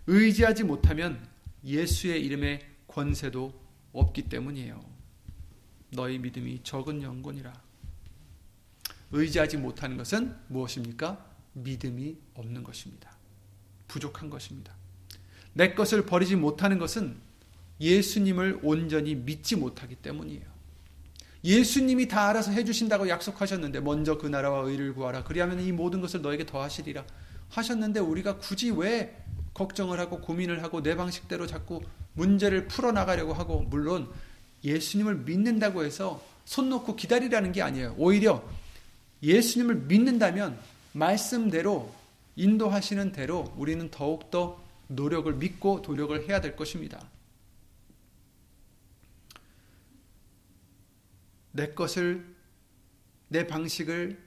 의지하지 0.07 0.63
못하면 0.63 1.23
예수의 1.63 2.25
이름의 2.25 2.65
권세도 2.87 3.53
없기 3.93 4.23
때문이에요. 4.23 4.83
너희 5.91 6.17
믿음이 6.17 6.61
적은 6.63 7.03
영혼이라. 7.03 7.61
의지하지 9.11 9.57
못하는 9.57 9.97
것은 9.97 10.35
무엇입니까? 10.47 11.23
믿음이 11.53 12.17
없는 12.33 12.63
것입니다. 12.63 13.15
부족한 13.87 14.31
것입니다. 14.31 14.75
내 15.53 15.75
것을 15.75 16.07
버리지 16.07 16.37
못하는 16.37 16.79
것은 16.79 17.15
예수님을 17.79 18.61
온전히 18.63 19.13
믿지 19.13 19.55
못하기 19.55 19.97
때문이에요. 19.97 20.52
예수님이 21.43 22.07
다 22.07 22.29
알아서 22.29 22.51
해주신다고 22.51 23.09
약속하셨는데 23.09 23.81
먼저 23.81 24.17
그 24.17 24.27
나라와 24.27 24.61
의를 24.61 24.93
구하라. 24.93 25.23
그리하면 25.23 25.59
이 25.59 25.71
모든 25.71 25.99
것을 25.99 26.21
너에게 26.21 26.45
더하시리라. 26.45 27.03
하셨는데 27.49 27.99
우리가 27.99 28.37
굳이 28.37 28.71
왜 28.71 29.15
걱정을 29.53 29.99
하고 29.99 30.19
고민을 30.21 30.63
하고 30.63 30.81
내 30.81 30.95
방식대로 30.95 31.45
자꾸 31.45 31.81
문제를 32.13 32.67
풀어나가려고 32.67 33.33
하고 33.33 33.61
물론 33.61 34.09
예수님을 34.63 35.17
믿는다고 35.17 35.83
해서 35.83 36.23
손 36.45 36.69
놓고 36.69 36.95
기다리라는 36.95 37.51
게 37.51 37.61
아니에요. 37.61 37.95
오히려 37.97 38.43
예수님을 39.21 39.75
믿는다면 39.75 40.57
말씀대로 40.93 41.93
인도하시는 42.35 43.11
대로 43.11 43.53
우리는 43.57 43.89
더욱더 43.91 44.61
노력을 44.87 45.31
믿고 45.33 45.81
도력을 45.81 46.27
해야 46.27 46.41
될 46.41 46.55
것입니다. 46.55 47.01
내 51.53 51.73
것을, 51.73 52.25
내 53.29 53.47
방식을, 53.47 54.21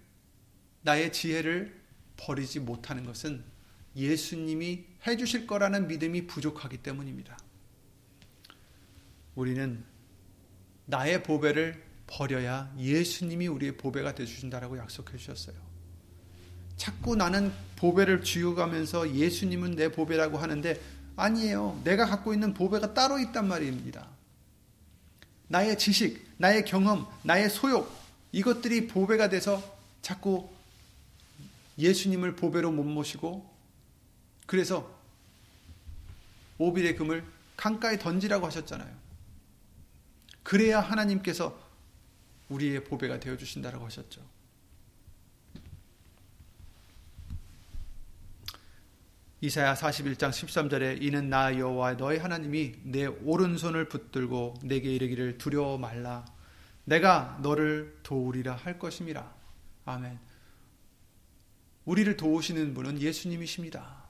나의 0.83 1.13
지혜를 1.13 1.79
버리지 2.17 2.61
못하는 2.61 3.05
것은 3.05 3.45
예수님이 3.95 4.85
해주실 5.07 5.47
거라는 5.47 5.89
믿음이 5.89 6.27
부족하기 6.27 6.79
때문입니다. 6.79 7.37
우리는 9.35 9.85
나의 10.87 11.23
보배를 11.23 11.85
버려야 12.07 12.73
예수님이 12.79 13.49
우리의 13.49 13.77
보배가 13.77 14.15
되주신다라고 14.15 14.79
약속해 14.79 15.19
주셨어요. 15.19 15.57
자꾸 16.77 17.17
나는 17.17 17.53
보배를 17.77 18.23
쥐어가면서 18.23 19.15
예수님은 19.15 19.73
내 19.73 19.91
보배라고 19.91 20.39
하는데 20.39 20.81
아니에요. 21.17 21.81
내가 21.83 22.07
갖고 22.07 22.33
있는 22.33 22.55
보배가 22.55 22.95
따로 22.95 23.19
있단 23.19 23.49
말입니다. 23.49 24.16
나의 25.49 25.79
지식, 25.79 26.27
나의 26.39 26.65
경험, 26.65 27.07
나의 27.23 27.49
소욕 27.51 27.95
이것들이 28.33 28.89
보배가 28.89 29.29
돼서 29.29 29.63
자꾸 30.03 30.49
예수님을 31.79 32.37
보배로 32.37 32.71
못 32.71 32.85
모시고 32.85 33.49
그래서 34.47 34.95
오빌의 36.59 36.97
금을 36.97 37.25
강가에 37.57 37.99
던지라고 37.99 38.47
하셨잖아요. 38.47 38.95
그래야 40.43 40.81
하나님께서 40.81 41.59
우리의 42.49 42.85
보배가 42.85 43.21
되어 43.21 43.37
주신다라고 43.37 43.85
하셨죠. 43.87 44.23
이사야 49.47 49.75
41장 49.75 50.31
13절에 50.31 51.01
이는 51.01 51.31
나 51.31 51.57
여호와 51.57 51.95
너의 51.95 52.19
하나님이 52.19 52.81
내 52.83 53.07
오른손을 53.07 53.89
붙들고 53.89 54.55
내게 54.65 54.93
이르기를 54.93 55.39
두려워 55.39 55.79
말라 55.79 56.25
내가 56.85 57.39
너를 57.43 57.97
도우리라 58.03 58.57
할 58.57 58.81
것임이라. 58.81 59.35
아멘. 59.85 60.19
우리를 61.85 62.17
도우시는 62.17 62.75
분은 62.75 63.01
예수님이십니다. 63.01 64.09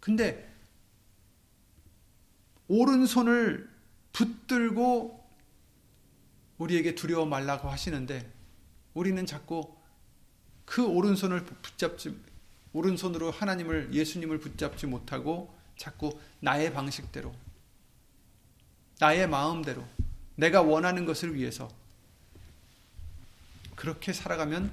근데 0.00 0.50
오른손을 2.68 3.68
붙들고 4.12 5.28
우리에게 6.56 6.94
두려워 6.94 7.26
말라고 7.26 7.68
하시는데 7.68 8.32
우리는 8.94 9.26
자꾸 9.26 9.76
그 10.64 10.86
오른손을 10.86 11.44
붙잡지 11.44 12.18
오른손으로 12.72 13.30
하나님을 13.30 13.92
예수님을 13.92 14.38
붙잡지 14.38 14.86
못하고 14.86 15.56
자꾸 15.76 16.18
나의 16.40 16.72
방식대로 16.72 17.34
나의 18.98 19.28
마음대로 19.28 19.84
내가 20.34 20.62
원하는 20.62 21.04
것을 21.06 21.34
위해서 21.34 21.68
그렇게 23.76 24.12
살아가면 24.12 24.72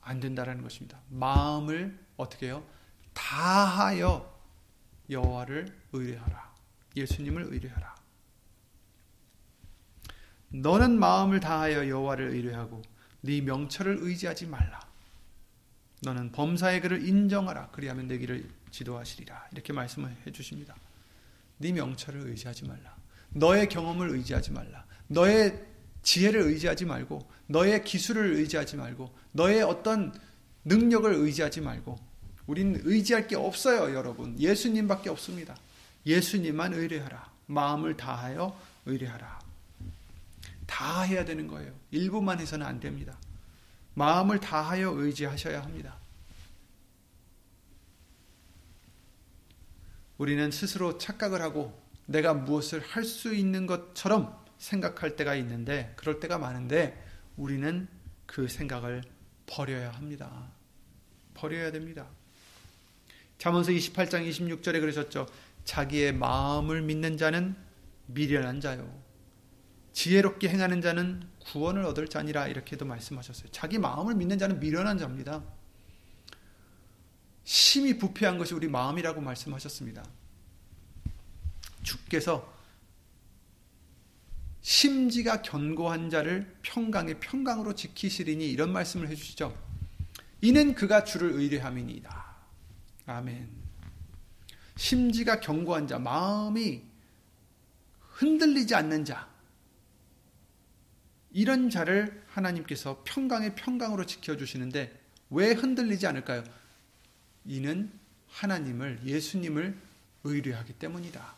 안 0.00 0.18
된다라는 0.18 0.62
것입니다. 0.62 0.98
마음을 1.08 1.96
어떻게 2.16 2.46
해요? 2.46 2.64
다하여 3.14 4.28
여호와를 5.08 5.76
의뢰하라. 5.92 6.52
예수님을 6.96 7.44
의뢰하라. 7.44 7.94
너는 10.48 10.98
마음을 10.98 11.40
다하여 11.40 11.88
여호와를 11.88 12.30
의뢰하고 12.30 12.82
네 13.22 13.40
명철을 13.40 13.98
의지하지 14.00 14.46
말라. 14.46 14.80
너는 16.02 16.32
범사의 16.32 16.80
그를 16.80 17.06
인정하라. 17.06 17.68
그리하면 17.68 18.08
내 18.08 18.18
길을 18.18 18.48
지도하시리라. 18.70 19.48
이렇게 19.52 19.72
말씀을 19.72 20.14
해 20.26 20.32
주십니다. 20.32 20.74
네 21.58 21.72
명철을 21.72 22.28
의지하지 22.28 22.66
말라. 22.66 22.96
너의 23.30 23.68
경험을 23.68 24.10
의지하지 24.10 24.50
말라. 24.50 24.84
너의 25.06 25.62
지혜를 26.02 26.42
의지하지 26.42 26.84
말고 26.86 27.30
너의 27.46 27.84
기술을 27.84 28.34
의지하지 28.34 28.76
말고 28.76 29.16
너의 29.32 29.62
어떤 29.62 30.12
능력을 30.64 31.12
의지하지 31.12 31.60
말고 31.60 31.98
우린 32.46 32.80
의지할 32.82 33.28
게 33.28 33.36
없어요, 33.36 33.94
여러분. 33.94 34.38
예수님밖에 34.38 35.08
없습니다. 35.10 35.56
예수님만 36.04 36.74
의뢰하라. 36.74 37.30
마음을 37.46 37.96
다하여 37.96 38.58
의뢰하라. 38.86 39.40
다 40.66 41.02
해야 41.02 41.24
되는 41.24 41.46
거예요. 41.46 41.72
일부만 41.92 42.40
해서는 42.40 42.66
안 42.66 42.80
됩니다. 42.80 43.16
마음을 43.94 44.40
다하여 44.40 44.90
의지하셔야 44.90 45.62
합니다. 45.62 45.96
우리는 50.18 50.50
스스로 50.50 50.98
착각을 50.98 51.42
하고 51.42 51.80
내가 52.06 52.34
무엇을 52.34 52.80
할 52.80 53.04
수 53.04 53.34
있는 53.34 53.66
것처럼 53.66 54.40
생각할 54.58 55.16
때가 55.16 55.34
있는데, 55.36 55.92
그럴 55.96 56.20
때가 56.20 56.38
많은데, 56.38 57.04
우리는 57.36 57.88
그 58.26 58.46
생각을 58.46 59.02
버려야 59.46 59.90
합니다. 59.90 60.50
버려야 61.34 61.72
됩니다. 61.72 62.06
잠언서 63.38 63.72
28장 63.72 64.28
26절에 64.28 64.80
그러셨죠. 64.80 65.26
자기의 65.64 66.12
마음을 66.12 66.82
믿는 66.82 67.16
자는 67.16 67.56
미련한 68.06 68.60
자요. 68.60 69.01
지혜롭게 69.92 70.48
행하는 70.48 70.80
자는 70.80 71.28
구원을 71.40 71.84
얻을 71.84 72.08
자니라 72.08 72.48
이렇게도 72.48 72.84
말씀하셨어요. 72.84 73.50
자기 73.50 73.78
마음을 73.78 74.14
믿는 74.14 74.38
자는 74.38 74.58
미련한 74.60 74.98
자입니다. 74.98 75.42
심히 77.44 77.98
부패한 77.98 78.38
것이 78.38 78.54
우리 78.54 78.68
마음이라고 78.68 79.20
말씀하셨습니다. 79.20 80.04
주께서 81.82 82.52
심지가 84.60 85.42
견고한 85.42 86.08
자를 86.08 86.56
평강의 86.62 87.18
평강으로 87.18 87.74
지키시리니 87.74 88.48
이런 88.48 88.72
말씀을 88.72 89.08
해주시죠. 89.08 89.56
이는 90.40 90.74
그가 90.74 91.04
주를 91.04 91.32
의뢰함이니이다. 91.32 92.36
아멘. 93.06 93.50
심지가 94.76 95.40
견고한 95.40 95.88
자, 95.88 95.98
마음이 95.98 96.82
흔들리지 98.00 98.74
않는 98.74 99.04
자, 99.04 99.31
이런 101.32 101.70
자를 101.70 102.22
하나님께서 102.28 103.02
평강의 103.04 103.54
평강으로 103.54 104.04
지켜주시는데 104.06 105.00
왜 105.30 105.52
흔들리지 105.52 106.06
않을까요? 106.06 106.44
이는 107.44 107.90
하나님을, 108.28 109.00
예수님을 109.04 109.76
의뢰하기 110.24 110.74
때문이다. 110.74 111.34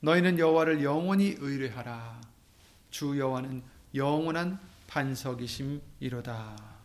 너희는 0.00 0.38
여호와를 0.38 0.82
영원히 0.82 1.36
의뢰하라. 1.38 2.20
주 2.90 3.18
여호와는 3.18 3.62
영원한 3.94 4.60
반석이심이로다. 4.86 6.76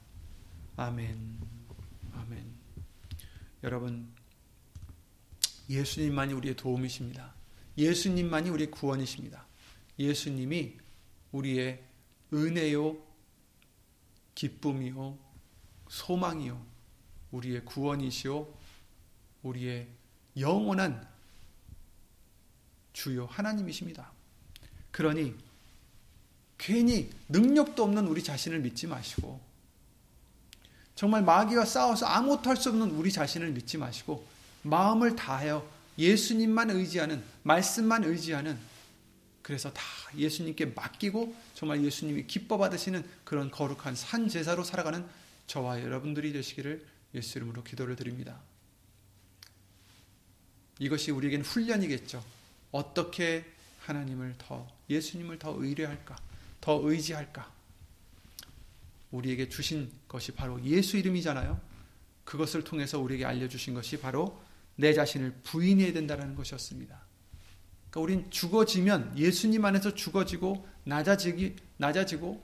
아멘. 0.77 1.37
아멘. 2.13 2.45
여러분, 3.63 4.07
예수님만이 5.69 6.33
우리의 6.33 6.55
도움이십니다. 6.55 7.33
예수님만이 7.77 8.49
우리의 8.49 8.71
구원이십니다. 8.71 9.45
예수님이 9.99 10.77
우리의 11.31 11.83
은혜요, 12.33 12.97
기쁨이요, 14.35 15.17
소망이요, 15.89 16.65
우리의 17.31 17.65
구원이시요, 17.65 18.47
우리의 19.43 19.87
영원한 20.37 21.07
주요 22.93 23.25
하나님이십니다. 23.25 24.11
그러니 24.91 25.35
괜히 26.57 27.09
능력도 27.29 27.83
없는 27.83 28.07
우리 28.07 28.23
자신을 28.23 28.59
믿지 28.59 28.87
마시고 28.87 29.41
정말 30.95 31.23
마귀와 31.23 31.65
싸워서 31.65 32.05
아무것도 32.05 32.49
할 32.49 32.57
수 32.57 32.69
없는 32.69 32.91
우리 32.91 33.11
자신을 33.11 33.51
믿지 33.51 33.77
마시고 33.77 34.25
마음을 34.61 35.15
다하여 35.15 35.67
예수님만 35.97 36.69
의지하는 36.69 37.23
말씀만 37.43 38.03
의지하는 38.03 38.59
그래서 39.41 39.71
다 39.73 39.81
예수님께 40.15 40.67
맡기고 40.67 41.35
정말 41.55 41.83
예수님이 41.83 42.27
기뻐 42.27 42.57
받으시는 42.57 43.03
그런 43.23 43.49
거룩한 43.49 43.95
산 43.95 44.27
제사로 44.27 44.63
살아가는 44.63 45.05
저와 45.47 45.81
여러분들이 45.81 46.31
되시기를 46.33 46.85
예수 47.15 47.37
이름으로 47.37 47.63
기도를 47.63 47.95
드립니다. 47.95 48.39
이것이 50.79 51.11
우리에겐 51.11 51.41
훈련이겠죠. 51.41 52.23
어떻게 52.71 53.45
하나님을 53.81 54.35
더 54.37 54.67
예수님을 54.89 55.39
더 55.39 55.55
의뢰할까? 55.57 56.15
더 56.61 56.79
의지할까? 56.83 57.51
우리에게 59.11 59.49
주신 59.49 59.91
것이 60.07 60.31
바로 60.31 60.63
예수 60.63 60.97
이름이잖아요. 60.97 61.59
그것을 62.23 62.63
통해서 62.63 62.99
우리에게 62.99 63.25
알려 63.25 63.47
주신 63.49 63.73
것이 63.73 63.99
바로 63.99 64.41
내 64.75 64.93
자신을 64.93 65.41
부인해야 65.43 65.93
된다는 65.93 66.33
것이었습니다. 66.35 67.10
그러니까 67.91 67.99
우린 67.99 68.31
죽어지면 68.31 69.17
예수님 69.17 69.63
안에서 69.65 69.93
죽어지고 69.93 70.65
낮아지기 70.85 71.57
낮아지고 71.77 72.41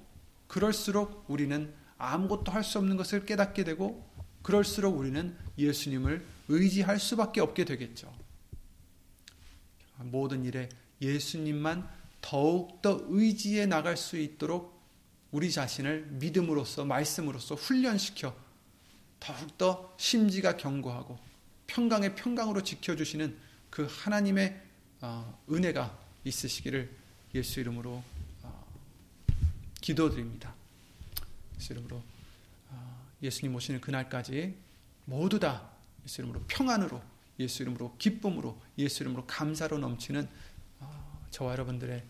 그럴수록 0.47 1.25
우리는 1.27 1.73
아무것도 1.97 2.51
할 2.51 2.63
수 2.63 2.77
없는 2.77 2.97
것을 2.97 3.25
깨닫게 3.25 3.63
되고 3.63 4.05
그럴수록 4.43 4.97
우리는 4.97 5.35
예수님을 5.57 6.25
의지할 6.49 6.99
수밖에 6.99 7.41
없게 7.41 7.65
되겠죠. 7.65 8.13
모든 9.99 10.45
일에 10.45 10.69
예수님만 11.01 11.89
더욱더 12.21 13.01
의지해 13.07 13.65
나갈 13.65 13.97
수 13.97 14.17
있도록 14.17 14.77
우리 15.31 15.51
자신을 15.51 16.07
믿음으로써 16.11 16.85
말씀으로써 16.85 17.55
훈련시켜 17.55 18.35
더욱더 19.19 19.93
심지가 19.97 20.55
견고하고 20.55 21.17
평강의 21.67 22.15
평강으로 22.15 22.63
지켜주시는 22.63 23.35
그 23.69 23.87
하나님의 23.89 24.47
어, 24.51 24.66
은혜가 25.49 25.97
있으시기를 26.23 26.89
예수 27.35 27.59
이름으로 27.59 28.03
어, 28.43 28.67
기도드립니다. 29.81 30.53
예수 31.57 31.73
이름으로 31.73 32.01
어, 32.69 33.07
예수님 33.21 33.55
오시는 33.55 33.81
그날까지 33.81 34.55
모두 35.05 35.39
다 35.39 35.69
예수 36.05 36.21
이름으로 36.21 36.43
평안으로 36.47 37.01
예수 37.39 37.61
이름으로 37.61 37.95
기쁨으로 37.97 38.59
예수 38.77 39.03
이름으로 39.03 39.25
감사로 39.27 39.77
넘치는 39.77 40.27
저와 41.31 41.51
여러분들의 41.51 42.03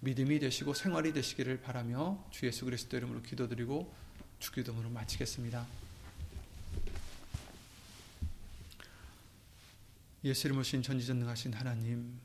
믿음이 0.00 0.38
되시고 0.38 0.74
생활이 0.74 1.12
되시기를 1.12 1.62
바라며 1.62 2.22
주 2.30 2.46
예수 2.46 2.64
그리스도 2.64 2.96
이름으로 2.96 3.22
기도드리고 3.22 3.94
주기도문을 4.40 4.90
마치겠습니다. 4.90 5.66
예수 10.24 10.46
이름으로 10.46 10.64
신 10.64 10.82
전지전능하신 10.82 11.54
하나님 11.54 12.20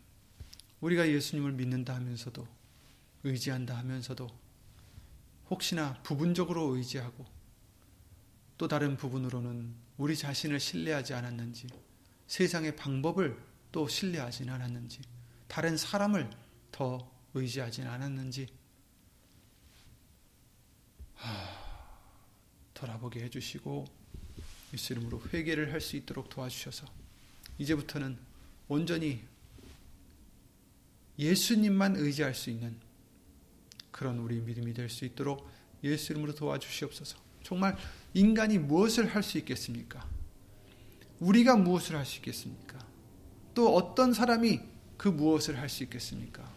우리가 0.81 1.07
예수님을 1.07 1.53
믿는다 1.53 1.95
하면서도 1.95 2.47
의지한다 3.23 3.77
하면서도 3.77 4.27
혹시나 5.49 6.01
부분적으로 6.03 6.75
의지하고 6.75 7.25
또 8.57 8.67
다른 8.67 8.97
부분으로는 8.97 9.73
우리 9.97 10.15
자신을 10.15 10.59
신뢰하지 10.59 11.13
않았는지 11.13 11.67
세상의 12.27 12.75
방법을 12.75 13.37
또 13.71 13.87
신뢰하지 13.87 14.49
않았는지 14.49 15.01
다른 15.47 15.77
사람을 15.77 16.29
더 16.71 17.11
의지하지 17.33 17.83
않았는지 17.83 18.47
하, 21.15 21.49
돌아보게 22.73 23.21
해주시고 23.23 23.85
예수 24.73 24.93
이름으로 24.93 25.21
회개를 25.33 25.73
할 25.73 25.81
수 25.81 25.97
있도록 25.97 26.29
도와주셔서 26.29 26.87
이제부터는 27.57 28.17
온전히 28.67 29.25
예수님만 31.19 31.97
의지할 31.97 32.33
수 32.33 32.49
있는 32.49 32.75
그런 33.91 34.17
우리 34.19 34.39
믿음이 34.39 34.73
될 34.73 34.89
수 34.89 35.05
있도록 35.05 35.47
예수 35.83 36.13
이름으로 36.13 36.33
도와주시옵소서. 36.33 37.17
정말 37.43 37.77
인간이 38.13 38.57
무엇을 38.57 39.13
할 39.13 39.21
수 39.21 39.37
있겠습니까? 39.37 40.07
우리가 41.19 41.57
무엇을 41.57 41.97
할 41.97 42.05
수 42.05 42.17
있겠습니까? 42.17 42.79
또 43.53 43.75
어떤 43.75 44.13
사람이 44.13 44.61
그 44.97 45.09
무엇을 45.09 45.57
할 45.59 45.67
수 45.69 45.83
있겠습니까? 45.83 46.49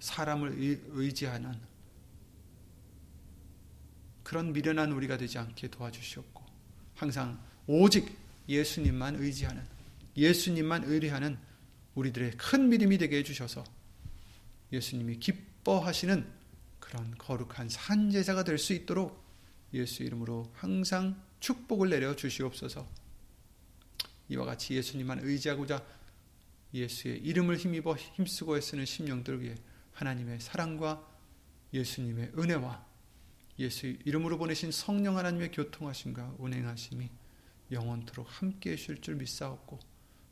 사람을 0.00 0.54
의지하는 0.92 1.52
그런 4.22 4.52
미련한 4.52 4.92
우리가 4.92 5.16
되지 5.18 5.38
않게 5.38 5.68
도와주시옵고 5.68 6.42
항상 6.94 7.38
오직 7.66 8.16
예수님만 8.48 9.16
의지하는 9.16 9.62
예수님만 10.16 10.84
의뢰하는 10.84 11.38
우리들의 11.98 12.32
큰 12.32 12.68
믿음이 12.68 12.98
되게 12.98 13.18
해주셔서 13.18 13.64
예수님이 14.72 15.18
기뻐하시는 15.18 16.26
그런 16.78 17.14
거룩한 17.18 17.68
산제사가 17.68 18.44
될 18.44 18.58
수 18.58 18.72
있도록 18.72 19.26
예수 19.74 20.02
이름으로 20.02 20.50
항상 20.54 21.20
축복을 21.40 21.90
내려 21.90 22.16
주시옵소서. 22.16 22.88
이와 24.30 24.44
같이 24.44 24.74
예수님만 24.74 25.20
의지하고자 25.22 25.84
예수의 26.72 27.18
이름을 27.18 27.56
힘입어 27.56 27.96
힘쓰고 27.96 28.56
애쓰는 28.58 28.84
심령들 28.84 29.42
위해 29.42 29.54
하나님의 29.92 30.40
사랑과 30.40 31.06
예수님의 31.72 32.32
은혜와 32.38 32.86
예수 33.58 33.86
이름으로 33.86 34.38
보내신 34.38 34.70
성령 34.70 35.16
하나님의 35.18 35.50
교통하심과 35.50 36.36
운행하심이 36.38 37.10
영원토록 37.72 38.26
함께 38.28 38.72
해 38.72 38.76
주실 38.76 39.00
줄 39.00 39.16
믿사옵고 39.16 39.78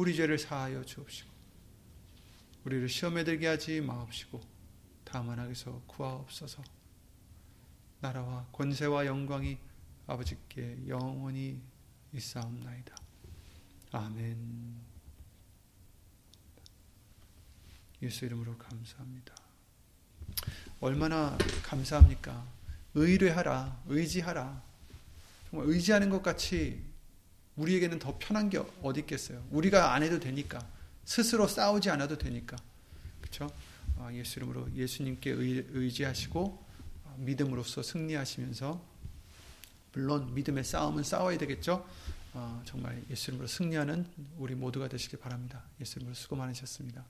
우리 0.00 0.16
죄를 0.16 0.38
사하여 0.38 0.82
주옵시고 0.82 1.28
우리를 2.64 2.88
시험에 2.88 3.22
들게 3.22 3.46
하지 3.48 3.82
마옵시고 3.82 4.40
다만 5.04 5.38
하게서 5.38 5.82
구하옵소서 5.86 6.64
나라와 8.00 8.46
권세와 8.50 9.04
영광이 9.04 9.58
아버지께 10.06 10.88
영원히 10.88 11.60
있사옵나이다. 12.14 12.96
아멘 13.92 14.80
예수 18.00 18.24
이름으로 18.24 18.56
감사합니다. 18.56 19.34
얼마나 20.80 21.36
감사합니까? 21.62 22.50
의뢰하라, 22.94 23.82
의지하라. 23.86 24.62
정말 25.50 25.68
의지하는 25.68 26.08
것 26.08 26.22
같이 26.22 26.89
우리에게는 27.56 27.98
더 27.98 28.16
편한 28.18 28.48
게 28.48 28.62
어디 28.82 29.00
있겠어요? 29.00 29.44
우리가 29.50 29.92
안 29.92 30.02
해도 30.02 30.18
되니까 30.18 30.64
스스로 31.04 31.46
싸우지 31.46 31.90
않아도 31.90 32.16
되니까 32.18 32.56
그렇죠? 33.20 33.50
예수 34.12 34.38
이름으로 34.38 34.72
예수님께 34.74 35.30
의, 35.30 35.90
지하시고 35.92 36.66
아, 37.04 37.14
믿음으로써 37.18 37.82
승리하시면서 37.82 38.82
물론 39.92 40.34
믿음의 40.34 40.64
싸움은 40.64 41.02
싸워야 41.02 41.36
되겠죠. 41.36 41.86
아, 42.32 42.62
정말 42.64 43.02
예수 43.10 43.30
이름으로 43.30 43.46
승리하는 43.46 44.06
우리 44.38 44.54
모두가 44.54 44.88
되시길 44.88 45.18
바랍니다. 45.18 45.64
예수 45.80 45.98
이름으로 45.98 46.14
수고 46.14 46.36
많으셨습니다. 46.36 47.04